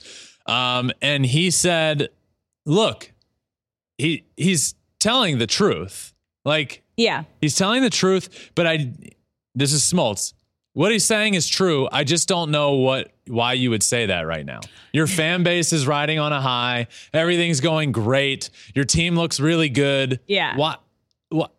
[0.51, 2.09] um, and he said,
[2.67, 3.13] "Look,
[3.99, 6.13] he he's telling the truth.
[6.45, 7.25] Like Yeah.
[7.41, 8.93] he's telling the truth, but I
[9.55, 10.33] this is Smoltz.
[10.75, 11.89] what he's saying is true.
[11.93, 14.61] I just don't know what why you would say that right now.
[14.93, 16.89] Your fan base is riding on a high.
[17.13, 18.51] Everything's going great.
[18.75, 20.19] Your team looks really good.
[20.27, 20.57] Yeah.
[20.57, 20.83] What?
[21.29, 21.53] What?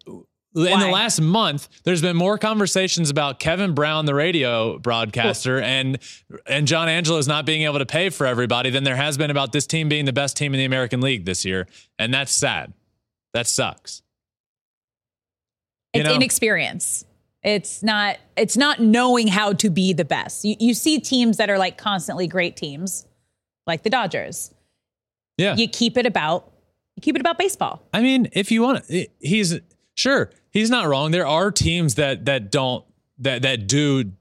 [0.55, 0.83] In Why?
[0.83, 5.97] the last month, there's been more conversations about Kevin Brown, the radio broadcaster, and
[6.45, 9.51] and John Angelos not being able to pay for everybody than there has been about
[9.51, 12.71] this team being the best team in the American League this year, and that's sad.
[13.33, 14.03] That sucks.
[15.93, 16.15] You It's know?
[16.15, 17.05] inexperience.
[17.43, 18.17] It's not.
[18.37, 20.45] It's not knowing how to be the best.
[20.45, 23.07] You, you see teams that are like constantly great teams,
[23.65, 24.53] like the Dodgers.
[25.37, 25.55] Yeah.
[25.55, 26.51] You keep it about.
[26.95, 27.81] You keep it about baseball.
[27.91, 29.59] I mean, if you want to, he's
[29.95, 31.11] sure he's not wrong.
[31.11, 32.85] There are teams that that don't
[33.19, 34.11] that that do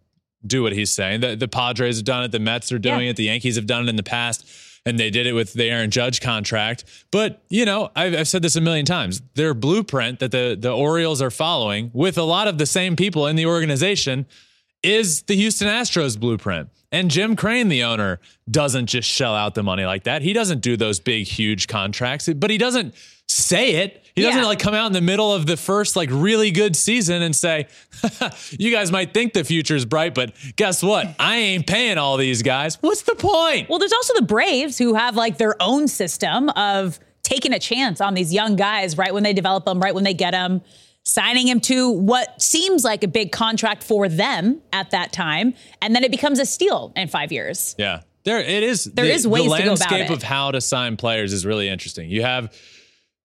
[0.44, 1.20] do what he's saying.
[1.20, 2.32] The the Padres have done it.
[2.32, 3.10] The Mets are doing Yeah.
[3.10, 3.16] it.
[3.16, 4.44] The Yankees have done it in the past,
[4.84, 6.84] and they did it with the Aaron Judge contract.
[7.12, 9.22] But you know, I've, I've said this a million times.
[9.34, 13.26] Their blueprint that the the Orioles are following with a lot of the same people
[13.28, 14.26] in the organization
[14.82, 16.68] is the Houston Astros blueprint.
[16.90, 18.18] And Jim Crane, the owner,
[18.50, 20.20] doesn't just shell out the money like that.
[20.22, 22.94] He doesn't do those big, huge contracts, but he doesn't
[23.32, 23.98] say it.
[24.14, 27.22] He doesn't like come out in the middle of the first like really good season
[27.22, 27.66] and say,
[28.50, 31.14] "You guys might think the future's bright, but guess what?
[31.18, 32.76] I ain't paying all these guys.
[32.82, 37.00] What's the point?" Well, there's also the Braves who have like their own system of
[37.22, 40.14] taking a chance on these young guys right when they develop them, right when they
[40.14, 40.60] get them,
[41.04, 45.96] signing him to what seems like a big contract for them at that time, and
[45.96, 47.74] then it becomes a steal in five years.
[47.78, 48.02] Yeah.
[48.24, 48.84] There it is.
[48.84, 50.16] There the, is ways the to go about landscape it.
[50.16, 52.08] of how to sign players is really interesting.
[52.08, 52.52] You have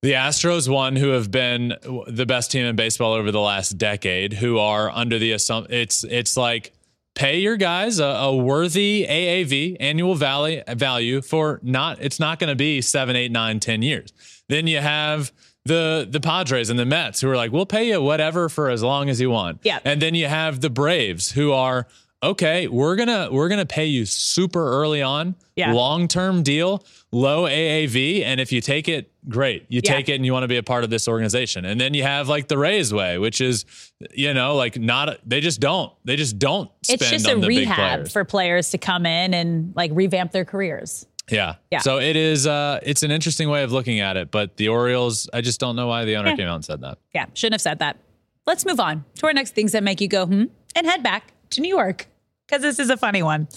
[0.07, 1.73] the Astros, one who have been
[2.07, 6.05] the best team in baseball over the last decade, who are under the assumption it's
[6.05, 6.71] it's like
[7.13, 12.47] pay your guys a, a worthy AAV annual value value for not it's not going
[12.49, 14.13] to be seven, eight, nine, ten years.
[14.47, 15.33] Then you have
[15.65, 18.81] the the Padres and the Mets who are like, we'll pay you whatever for as
[18.81, 19.59] long as you want.
[19.63, 19.79] Yeah.
[19.83, 21.85] And then you have the Braves who are
[22.24, 25.72] okay, we're gonna we're gonna pay you super early on, Yeah.
[25.74, 29.65] long term deal, low AAV, and if you take it, great.
[29.70, 29.93] You Yeah.
[29.95, 31.65] take it and you want to be a part of this organization.
[31.65, 33.65] And then you have like the Rays way, which is,
[34.13, 37.41] you know, like not they just don't they just don't spend It's just a on
[37.41, 38.13] the big rehab players.
[38.13, 41.05] for players to come in and like revamp their careers.
[41.30, 41.55] yeah.
[41.72, 41.80] Yeah.
[41.80, 44.32] So it is uh it's an interesting way of looking at it.
[44.32, 46.36] But the Orioles, I just don't know why the owner Yeah.
[46.38, 46.97] came out and said that.
[47.13, 47.97] Yeah, shouldn't have said that.
[48.45, 51.34] Let's move on to our next things that make you go, hmm, and head back
[51.51, 52.07] to New York
[52.47, 53.47] because this is a funny one.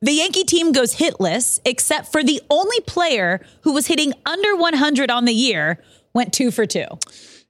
[0.00, 5.10] The Yankee team goes hitless, except for the only player who was hitting under 100
[5.10, 6.86] on the year went two for two.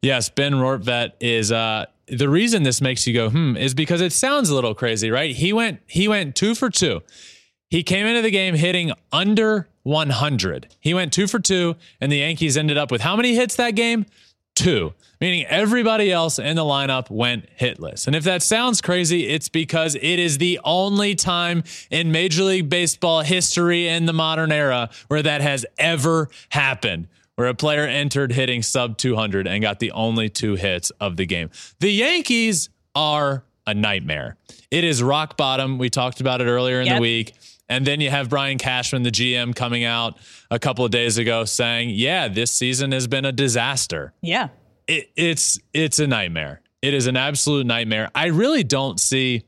[0.03, 4.13] Yes, Ben Rortvedt is uh the reason this makes you go hmm is because it
[4.13, 5.35] sounds a little crazy, right?
[5.35, 7.01] He went he went 2 for 2.
[7.71, 10.69] He came into the game hitting under 100.
[10.81, 13.75] He went 2 for 2 and the Yankees ended up with how many hits that
[13.75, 14.07] game?
[14.55, 14.93] 2.
[15.21, 18.07] Meaning everybody else in the lineup went hitless.
[18.07, 22.69] And if that sounds crazy, it's because it is the only time in Major League
[22.69, 28.31] Baseball history in the modern era where that has ever happened where a player entered
[28.33, 31.51] hitting sub 200 and got the only two hits of the game.
[31.81, 34.37] The Yankees are a nightmare.
[34.71, 35.79] It is rock bottom.
[35.79, 36.97] We talked about it earlier in Yep.
[36.97, 37.33] the week.
[37.69, 40.19] And then you have Brian Cashman, the GM, coming out
[40.51, 44.49] a couple of days ago saying, "Yeah, this season has been a disaster." Yeah.
[44.87, 46.61] It, it's it's a nightmare.
[46.83, 48.11] It is an absolute nightmare.
[48.15, 49.45] I really don't see,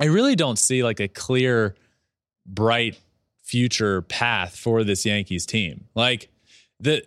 [0.00, 1.74] I really don't see like a clear,
[2.46, 3.00] bright
[3.42, 5.86] future path for this Yankees team.
[5.96, 6.28] Like
[6.78, 7.02] the,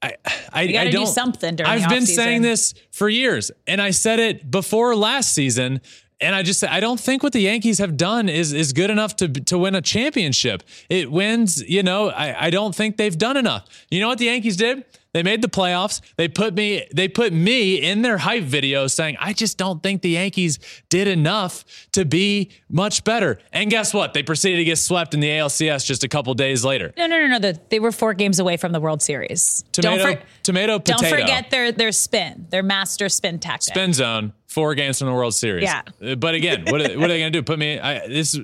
[0.00, 0.14] I
[0.52, 4.18] I, I don't do something during I've been saying this for years, and I said
[4.18, 5.82] it before last season.
[6.20, 8.90] And I just said I don't think what the Yankees have done is is good
[8.90, 10.62] enough to to win a championship.
[10.88, 12.10] It wins, you know.
[12.10, 13.66] I, I don't think they've done enough.
[13.90, 14.84] You know what the Yankees did?
[15.12, 16.00] They made the playoffs.
[16.16, 20.02] They put me they put me in their hype video saying I just don't think
[20.02, 20.58] the Yankees
[20.88, 23.40] did enough to be much better.
[23.52, 24.14] And guess what?
[24.14, 26.92] They proceeded to get swept in the ALCS just a couple days later.
[26.96, 27.52] No, no, no, no.
[27.70, 29.64] They were four games away from the World Series.
[29.72, 33.74] Tomato, don't, for- tomato, don't forget their their spin, their master spin tactic.
[33.74, 35.64] spin zone, four games from the World Series.
[35.64, 35.82] Yeah.
[36.04, 37.42] Uh, But again, what are, what are they going to do?
[37.42, 37.78] Put me.
[37.78, 38.40] I, this is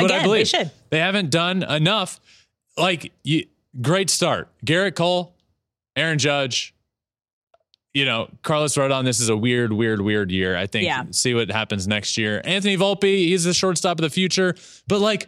[0.00, 0.48] what I Again, they believe.
[0.48, 0.70] should.
[0.90, 2.20] They haven't done enough.
[2.76, 3.44] Like you,
[3.82, 5.34] great start, Gerrit Cole,
[5.96, 6.74] Aaron Judge.
[7.94, 9.04] You know, Carlos Rodon.
[9.04, 10.56] This is a weird, weird, weird year.
[10.56, 10.84] I think.
[10.84, 11.04] Yeah.
[11.10, 12.40] See what happens next year.
[12.44, 13.02] Anthony Volpe.
[13.02, 14.54] He's the shortstop of the future.
[14.86, 15.26] But like,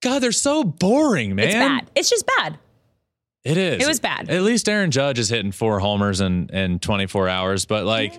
[0.00, 1.46] God, they're so boring, man.
[1.46, 1.90] It's bad.
[1.96, 2.58] It's just bad.
[3.42, 3.82] It is.
[3.82, 4.30] It was bad.
[4.30, 7.64] At least Aaron Judge is hitting four homers in, in 24 hours.
[7.64, 8.14] But like,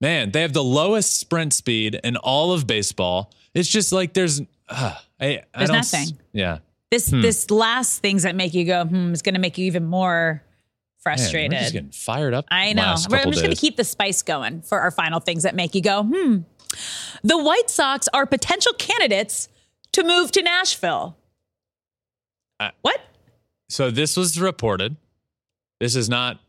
[0.00, 3.32] man, they have the lowest sprint speed in all of baseball.
[3.54, 6.18] It's just like there's, uh, I, I There's don't nothing.
[6.32, 6.58] Yeah.
[6.90, 9.84] This this last things that make you go hmm is going to make you even
[9.84, 10.42] more
[11.04, 11.58] Man, frustrated.
[11.58, 12.46] just getting fired up.
[12.50, 12.94] I know.
[13.10, 15.74] We're- I'm just going to keep the spice going for our final things that make
[15.74, 16.38] you go, hmm.
[17.22, 19.48] the White Sox are potential candidates
[19.92, 21.16] to move to Nashville.
[22.58, 23.00] Uh, what?
[23.68, 24.96] So this was reported.
[25.80, 26.40] This is not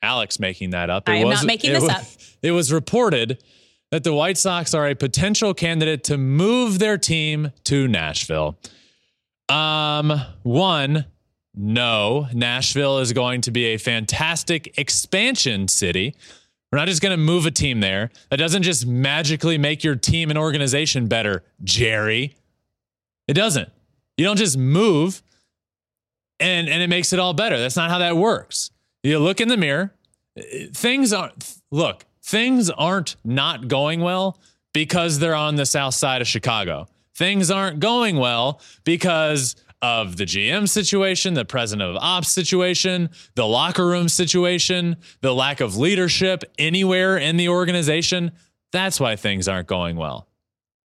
[0.00, 1.08] Alex making that up.
[1.08, 2.02] It I am not making this was, up.
[2.42, 3.42] It was reported
[3.90, 8.58] that the White Sox are a potential candidate to move their team to Nashville.
[9.48, 11.06] Um, one,
[11.54, 16.14] no, Nashville is going to be a fantastic expansion city.
[16.70, 18.10] We're not just going to move a team there.
[18.30, 22.36] That doesn't just magically make your team and organization better, Jerry.
[23.28, 23.70] It doesn't.
[24.16, 25.22] You don't just move
[26.40, 27.58] and and it makes it all better.
[27.58, 28.70] That's not how that works.
[29.02, 29.92] You look in the mirror.
[30.72, 34.38] Things aren't look, things aren't not going well
[34.74, 36.88] because they're on the south side of Chicago.
[37.14, 43.46] Things aren't going well because of the GM situation, the president of ops situation, the
[43.46, 48.32] locker room situation, the lack of leadership anywhere in the organization.
[48.72, 50.26] That's why things aren't going well.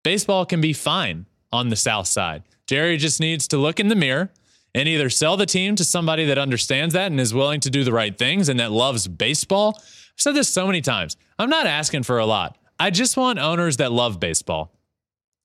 [0.05, 2.43] Baseball can be fine on the south side.
[2.67, 4.31] Jerry just needs to look in the mirror
[4.75, 7.83] and either sell the team to somebody that understands that and is willing to do
[7.83, 9.81] the right things and that loves baseball.
[10.21, 11.17] I've said this so many times.
[11.39, 12.59] I'm not asking for a lot.
[12.79, 14.71] I just want owners that love baseball,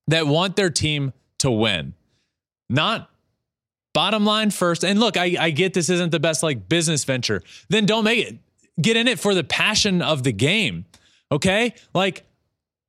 [0.08, 1.94] that want their team to win,
[2.70, 3.10] not
[3.94, 4.84] bottom line first.
[4.84, 7.42] And look, I, I get this isn't the best like business venture.
[7.70, 8.38] Then don't make it.
[8.82, 10.84] Get in it for the passion of the game.
[11.32, 11.74] Okay?
[11.94, 12.26] Like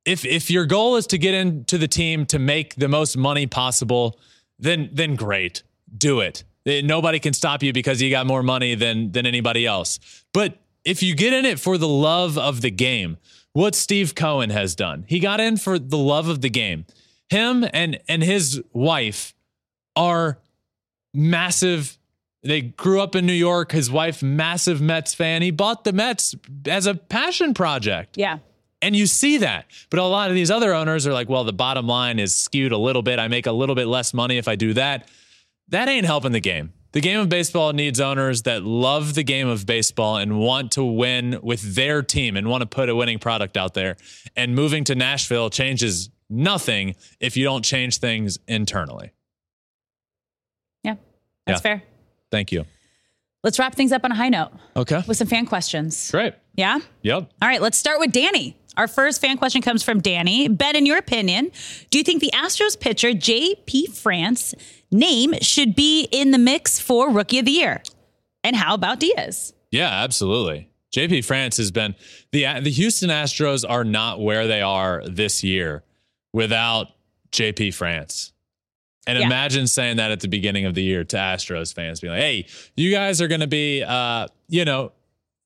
[0.03, 3.47] if if your goal is to get into the team to make the most money
[3.47, 4.19] possible,
[4.59, 5.63] then then great
[5.97, 6.43] do it.
[6.65, 9.99] Nobody can stop you because you got more money than than anybody else.
[10.33, 10.57] But
[10.87, 13.17] if you get in it for the love of the game,
[13.51, 16.85] what Steve Cohen has done, he got in for the love of the game.
[17.29, 19.35] Him and and his wife
[19.95, 20.39] are
[21.13, 21.97] massive.
[22.41, 23.73] They grew up in New York.
[23.73, 25.41] His wife, massive Mets fan.
[25.41, 26.35] He bought the Mets
[26.65, 28.17] as a passion project.
[28.17, 28.39] Yeah.
[28.81, 29.65] And you see that.
[29.89, 32.71] But a lot of these other owners are like, well, the bottom line is skewed
[32.71, 33.19] a little bit.
[33.19, 35.09] I make a little bit less money if I do that
[35.69, 36.73] that ain't helping the game.
[36.93, 40.83] The game of baseball needs owners that love the game of baseball and want to
[40.83, 43.97] win with their team and want to put a winning product out there.
[44.35, 49.11] And moving to Nashville changes nothing if you don't change things internally.
[50.83, 50.95] Yeah,
[51.45, 51.61] that's Yeah.
[51.61, 51.83] fair.
[52.31, 52.65] Thank you.
[53.43, 55.03] Let's wrap things up on a high note Okay.
[55.07, 56.09] with some fan questions.
[56.11, 56.33] Great.
[56.55, 56.79] Yeah?
[57.03, 57.31] Yep.
[57.41, 58.57] All right, let's start with Danny.
[58.77, 60.47] Our first fan question comes from Danny.
[60.47, 61.51] Ben, in your opinion,
[61.89, 63.87] do you think the Astros pitcher J.P.
[63.87, 64.53] France
[64.91, 67.81] name should be in the mix for Rookie of the Year?
[68.43, 69.53] And how about Diaz?
[69.71, 70.69] Yeah, absolutely.
[70.95, 71.95] JP France has been
[72.31, 75.83] the the Houston Astros are not where they are this year
[76.31, 76.87] without
[77.31, 78.31] JP France.
[79.05, 79.25] And Yeah.
[79.25, 82.45] imagine saying that at the beginning of the year to Astros fans, being like, "Hey,
[82.75, 84.91] you guys are going to be, uh, you know,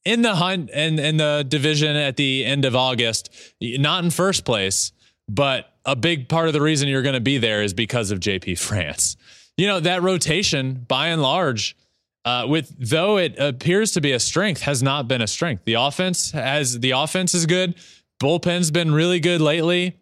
[0.06, 3.30] in the hunt and in the division at the end of August,
[3.62, 4.92] not in first place,
[5.30, 8.20] but a big part of the reason you're going to be there is because of
[8.20, 9.16] JP France.
[9.58, 11.76] You know that rotation, by and large,
[12.26, 15.66] uh, with though it appears to be a strength, has not been a strength.
[15.66, 17.76] The offense has the offense is good.
[18.20, 19.98] Bullpen's been really good lately.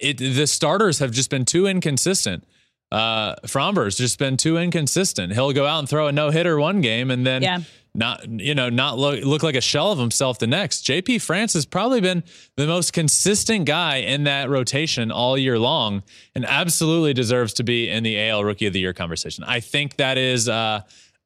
[0.00, 2.44] It the starters have just been too inconsistent.
[2.90, 5.32] Uh, Framber's just been too inconsistent.
[5.32, 7.58] He'll go out and throw a no hitter one game and then Yeah.
[7.94, 10.84] Not you know not look look like a shell of himself the next.
[10.86, 12.24] JP France has probably been
[12.56, 16.02] the most consistent guy in that rotation all year long,
[16.34, 19.44] and absolutely deserves to be in the AL Rookie of the Year conversation.
[19.44, 20.48] I think that is.
[20.48, 20.80] Uh,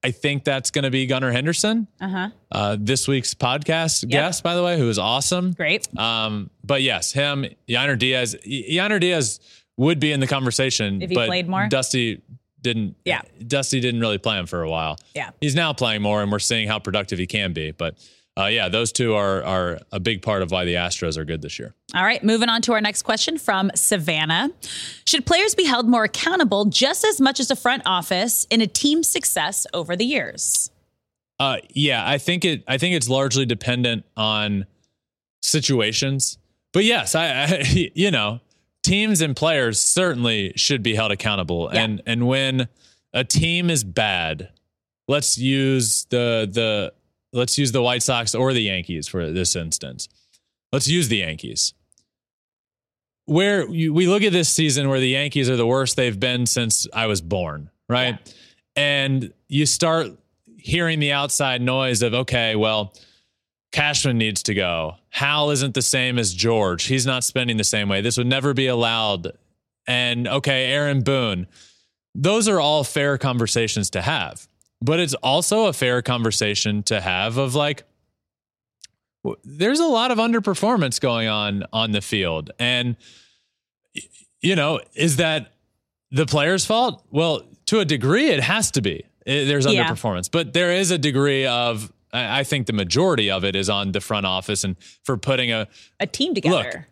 [0.05, 2.29] I think that's going to be Gunnar Henderson, Uh-huh.
[2.53, 5.51] uh, this week's podcast guest, by the way, who is awesome.
[5.55, 5.89] Great.
[5.99, 8.37] Um, but yes, him, Yainer Diaz.
[8.47, 9.41] Yainer Diaz
[9.77, 11.67] would be in the conversation If he but played more?
[11.67, 12.23] Dusty
[12.63, 12.97] didn't.
[13.05, 13.23] Yeah.
[13.47, 14.99] Dusty didn't really play him for a while.
[15.15, 15.31] Yeah.
[15.41, 17.71] he's now playing more, and we're seeing how productive he can be.
[17.73, 17.97] But
[18.39, 21.43] uh, yeah, those two are are a big part of why the Astros are good
[21.43, 21.75] this year.
[21.95, 24.51] All right, moving on to our next question from Savannah.
[25.07, 28.67] Should players be held more accountable just as much as the front office in a
[28.67, 30.71] team's success over the years?
[31.41, 32.63] Uh, yeah, I think it.
[32.69, 34.67] I think it's largely dependent on
[35.43, 36.39] situations.
[36.73, 38.41] But yes, I, I you know,
[38.83, 41.71] teams and players certainly should be held accountable.
[41.73, 41.85] Yeah.
[41.85, 42.69] And and when
[43.13, 44.51] a team is bad,
[45.07, 46.93] let's use the the
[47.33, 50.09] let's use the White Sox or the Yankees for this instance.
[50.73, 51.75] Let's use the Yankees.
[53.27, 56.47] Where you, we look at this season where the Yankees are the worst they've been
[56.47, 58.19] since I was born, right?
[58.75, 60.13] And you start
[60.57, 62.95] hearing the outside noise of, okay, well,
[63.73, 64.95] Cashman needs to go.
[65.11, 66.85] Hal isn't the same as George.
[66.85, 68.01] He's not spending the same way.
[68.01, 69.33] This would never be allowed.
[69.87, 71.47] And okay, Aaron Boone.
[72.15, 74.49] Those are all fair conversations to have.
[74.81, 77.85] But it's also a fair conversation to have of like,
[79.45, 82.51] there's a lot of underperformance going on on the field.
[82.59, 82.97] And,
[84.41, 85.53] you know, is that
[86.11, 87.05] the player's fault?
[87.11, 89.05] Well, to a degree, it has to be.
[89.27, 89.85] It, there's Yeah.
[89.91, 93.69] underperformance, but there is a degree of, I I think the majority of it is
[93.69, 95.69] on the front office and for putting a,
[96.01, 96.57] A team together.
[96.57, 96.85] Look,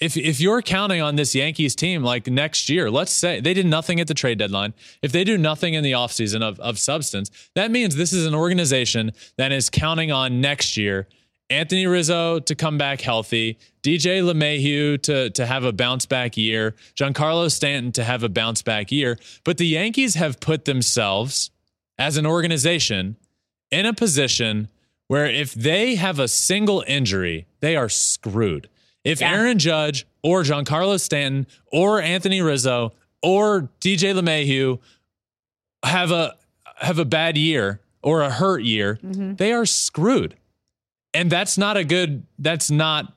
[0.00, 3.66] if if you're counting on this Yankees team like next year, let's say they did
[3.66, 4.74] nothing at the trade deadline.
[5.02, 8.34] If they do nothing in the offseason of, of substance, that means this is an
[8.34, 11.06] organization that is counting on next year
[11.50, 16.76] Anthony Rizzo to come back healthy, DJ LeMahieu to, to have a bounce back year,
[16.94, 19.18] Giancarlo Stanton to have a bounce back year.
[19.44, 21.50] But the Yankees have put themselves
[21.98, 23.16] as an organization
[23.70, 24.68] in a position
[25.08, 28.68] where if they have a single injury, they are screwed.
[29.04, 29.32] If Yeah.
[29.32, 32.92] Aaron Judge or Giancarlo Stanton or Anthony Rizzo
[33.22, 34.78] or DJ LeMahieu
[35.84, 36.36] have a
[36.76, 39.34] have a bad year or a hurt year, mm-hmm.
[39.34, 40.36] they are screwed.
[41.12, 43.12] And that's not a good that's not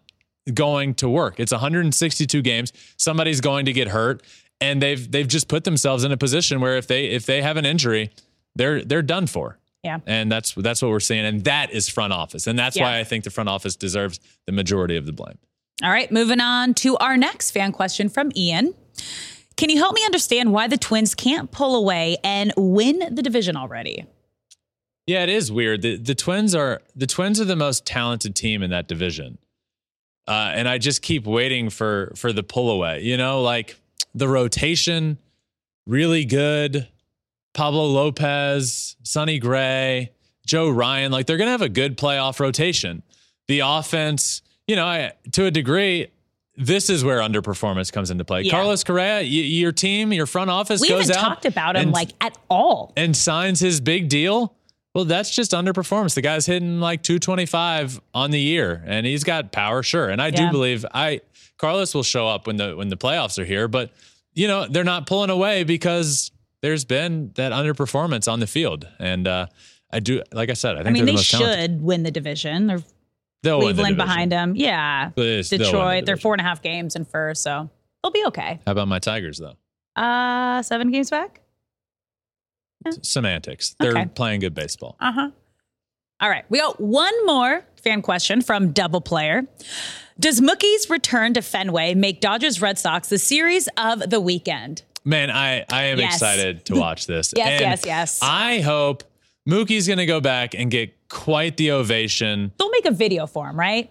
[0.54, 1.40] going to work.
[1.40, 2.74] It's 162 games.
[2.98, 4.24] Somebody's going to get hurt
[4.64, 7.58] and they've they've just put themselves in a position where if they if they have
[7.58, 8.12] an injury,
[8.56, 9.58] they're they're done for.
[9.84, 10.00] Yeah.
[10.06, 12.48] And that's that's what we're seeing and that is front office.
[12.48, 12.84] And that's Yeah.
[12.84, 15.38] why I think the front office deserves the majority of the blame.
[15.84, 18.74] All right, moving on to our next fan question from Ian.
[19.58, 23.58] Can you help me understand why the Twins can't pull away and win the division
[23.58, 24.06] already?
[25.06, 25.82] Yeah, it is weird.
[25.82, 29.38] The the Twins are the Twins are the most talented team in that division.
[30.26, 33.02] Uh, and I just keep waiting for for the pull away.
[33.02, 33.76] You know, like
[34.16, 35.18] the rotation,
[35.86, 36.88] really good.
[37.54, 40.12] Pablo Lopez, Sonny Gray,
[40.46, 43.04] Joe Ryan, like they're gonna have a good playoff rotation.
[43.48, 46.08] The offense, you know, I, to a degree,
[46.56, 48.42] this is where underperformance comes into play.
[48.42, 48.52] Yeah.
[48.52, 51.84] Carlos Correa, y- your team, your front office We goes haven't out talked about him
[51.84, 52.94] and- like at all.
[52.96, 54.54] and signs his big deal,
[54.94, 56.14] well, that's just underperformance.
[56.14, 60.10] The guy's hitting like 225 on the year, and he's got power, sure.
[60.10, 61.22] And I do believe I
[61.58, 63.92] Carlos will show up when the when the playoffs are here, but
[64.36, 66.32] you know they're not pulling away because
[66.64, 69.46] there's been that underperformance on the field, and uh,
[69.92, 71.60] I do like I said, I think I mean, they're the they most talented.
[71.72, 72.66] should win the division.
[72.66, 72.82] They're
[73.44, 73.98] They'll the Cleveland division.
[73.98, 74.56] behind them.
[74.56, 75.12] Yeah.
[75.16, 77.70] They'll win the Detroit, they're four and a half games in first, so
[78.02, 78.60] they'll be okay.
[78.66, 79.56] How about my Tigers though?
[80.02, 81.42] Uh, seven games back?
[83.02, 83.76] Semantics.
[83.80, 84.06] They're Okay.
[84.08, 84.96] playing good baseball.
[85.00, 85.30] Uh huh.
[86.20, 86.46] All right.
[86.50, 89.44] We got one more fan question from Double Player.
[90.20, 94.84] Does Mookie's return to Fenway make Dodgers Red Sox the series of the weekend?
[95.06, 96.14] Man, I, I am Yes.
[96.16, 97.34] excited to watch this.
[97.36, 98.20] Yes, And yes, yes.
[98.22, 99.04] I hope
[99.48, 102.52] Mookie's going to go back and get quite the ovation.
[102.58, 103.90] They'll make a video for him, right?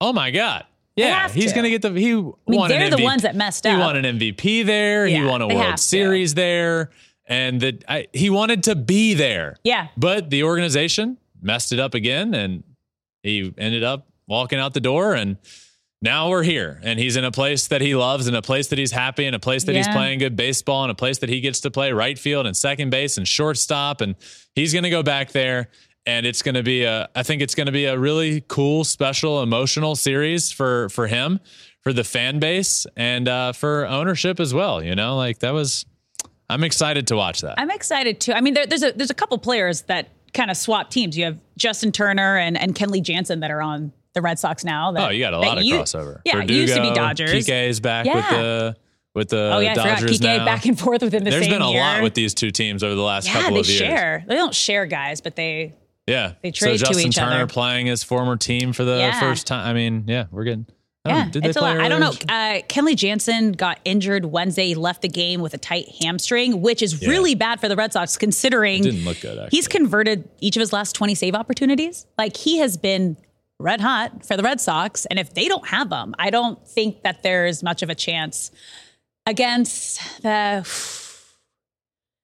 [0.00, 0.64] Oh my God.
[0.96, 1.54] Yeah, he's to.
[1.54, 1.92] going to get the.
[1.98, 3.72] He I mean, they're the ones that messed up.
[3.74, 5.06] He won an MVP there.
[5.06, 5.82] he Yeah, won a World to.
[5.82, 6.90] Series there,
[7.26, 9.56] and that he wanted to be there.
[9.64, 9.88] Yeah.
[9.96, 12.64] but the organization messed it up again, and
[13.22, 15.14] he ended up walking out the door.
[15.14, 15.38] And
[16.02, 18.78] now we're here, and he's in a place that he loves, and a place that
[18.78, 21.40] he's happy, and a place that he's playing good baseball, and a place that he
[21.40, 24.16] gets to play right field and second base and shortstop, and
[24.54, 25.68] he's going to go back there.
[26.06, 28.84] And it's going to be a, I think it's going to be a really cool,
[28.84, 31.40] special, emotional series for for him,
[31.82, 34.82] for the fan base, and uh, for ownership as well.
[34.82, 35.84] You know, like that was,
[36.48, 37.60] I'm excited to watch that.
[37.60, 38.32] I'm excited too.
[38.32, 41.18] I mean, there, there's a there's a couple players that kind of swap teams.
[41.18, 44.92] You have Justin Turner and and Kenley Jansen that are on the Red Sox now.
[44.92, 46.20] That, Oh, you got a lot of you- crossover.
[46.24, 47.30] Yeah, it used to be Dodgers.
[47.46, 48.76] Kike is back with the
[49.14, 50.44] with the Oh yeah, I forgot Dodgers Kike now.
[50.44, 51.80] back and forth within the There's same been a year.
[51.80, 53.80] lot with these two teams over the last yeah, couple of years.
[53.80, 54.24] They share.
[54.26, 55.74] They don't share guys, but they
[56.06, 57.46] Yeah, They trade so to Justin each Turner other.
[57.46, 59.20] playing his former team for the Yeah.
[59.20, 59.66] first time.
[59.68, 60.66] I mean, yeah, we're getting.
[61.04, 61.78] I yeah, don't- did they it's a lot.
[61.78, 62.10] I don't know.
[62.28, 64.66] Uh, Kenley Jansen got injured Wednesday.
[64.68, 67.08] He left the game with a tight hamstring, which is Yeah.
[67.10, 70.60] really bad for the Red Sox considering It didn't look good, He's converted each of
[70.60, 72.06] his last 20 save opportunities.
[72.18, 73.16] Like he has been
[73.60, 75.06] red hot for the Red Sox.
[75.06, 78.50] And if they don't have him, I don't think that there's much of a chance
[79.26, 80.66] against the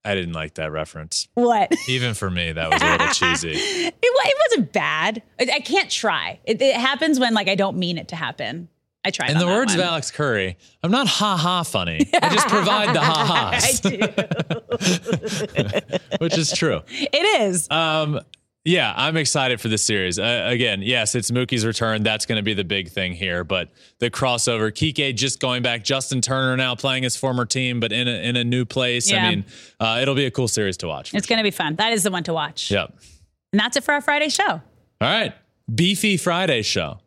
[0.05, 1.26] I didn't like that reference.
[1.34, 1.74] what?
[1.89, 3.51] Even for me, that was a little cheesy.
[3.55, 5.20] It, it wasn't bad.
[5.41, 6.39] I, I can't try.
[6.45, 8.68] It, it happens when like I don't mean it to happen.
[9.05, 9.28] I try.
[9.28, 9.80] In the words one.
[9.80, 12.09] of Alex Curry, I'm not ha ha funny.
[12.22, 13.99] I just provide the ha I ha's, do.
[16.18, 16.82] which is true.
[16.89, 17.68] It is.
[17.70, 18.20] Um,
[18.66, 20.18] yeah, I'm excited for this series.
[20.18, 22.02] Uh, again, yes, it's Mookie's return.
[22.02, 23.44] That's going to be the big thing here.
[23.44, 27.92] But the crossover, Kike just going back, Justin Turner now playing his former team, but
[27.92, 29.10] in a, in a new place.
[29.10, 29.24] Yeah.
[29.24, 29.44] I mean,
[29.78, 31.14] uh, it'll be a cool series to watch.
[31.14, 31.76] it's going to be fun.
[31.76, 32.70] That is the one to watch.
[32.70, 32.92] Yep.
[33.52, 34.44] And that's it for our Friday show.
[34.50, 34.60] All
[35.00, 35.32] right.
[35.72, 36.98] Beefy Friday show.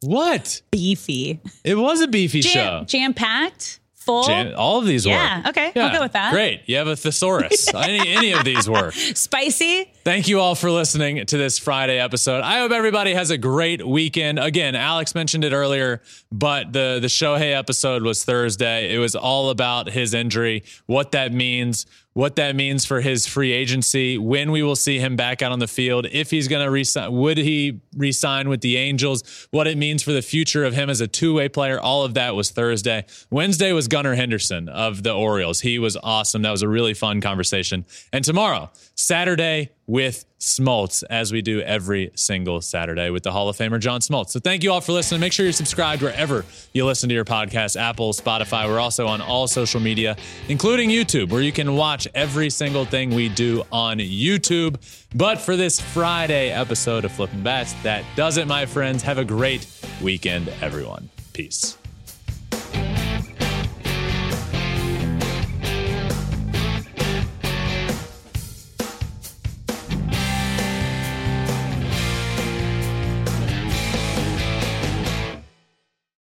[0.00, 0.62] What?
[0.72, 1.40] Beefy.
[1.62, 2.84] It was a beefy Jam, show.
[2.86, 4.24] jam packed, full.
[4.24, 5.12] Jam- all of these were.
[5.12, 5.46] Yeah, work.
[5.56, 6.32] okay, I'll go with that.
[6.32, 6.62] Great.
[6.66, 7.72] You have a thesaurus.
[7.72, 8.94] any, any of these work.
[9.14, 9.91] spicy.
[10.04, 12.42] Thank you all for listening to this Friday episode.
[12.42, 14.40] I hope everybody has a great weekend.
[14.40, 18.92] Again, Alex mentioned it earlier, but the the Shohei episode was Thursday.
[18.92, 23.52] It was all about his injury, what that means, what that means for his free
[23.52, 26.70] agency, when we will see him back out on the field, if he's going to
[26.70, 30.90] resign, would he resign with the Angels, what it means for the future of him
[30.90, 31.80] as a two way player.
[31.80, 33.06] All of that was Thursday.
[33.30, 35.60] Wednesday was Gunnar Henderson of the Orioles.
[35.60, 36.42] He was awesome.
[36.42, 37.86] That was a really fun conversation.
[38.12, 43.56] And tomorrow, Saturday, with Smoltz, as we do every single Saturday with the Hall of
[43.56, 44.30] Famer John Smoltz.
[44.30, 45.20] So thank you all for listening.
[45.20, 48.66] Make sure you're subscribed wherever you listen to your podcast Apple, Spotify.
[48.66, 50.16] We're also on all social media,
[50.48, 54.76] including YouTube, where you can watch every single thing we do on YouTube.
[55.14, 59.02] But for this Friday episode of Flipping Bats, that does it, my friends.
[59.02, 59.66] Have a great
[60.00, 61.10] weekend, everyone.
[61.32, 61.76] Peace.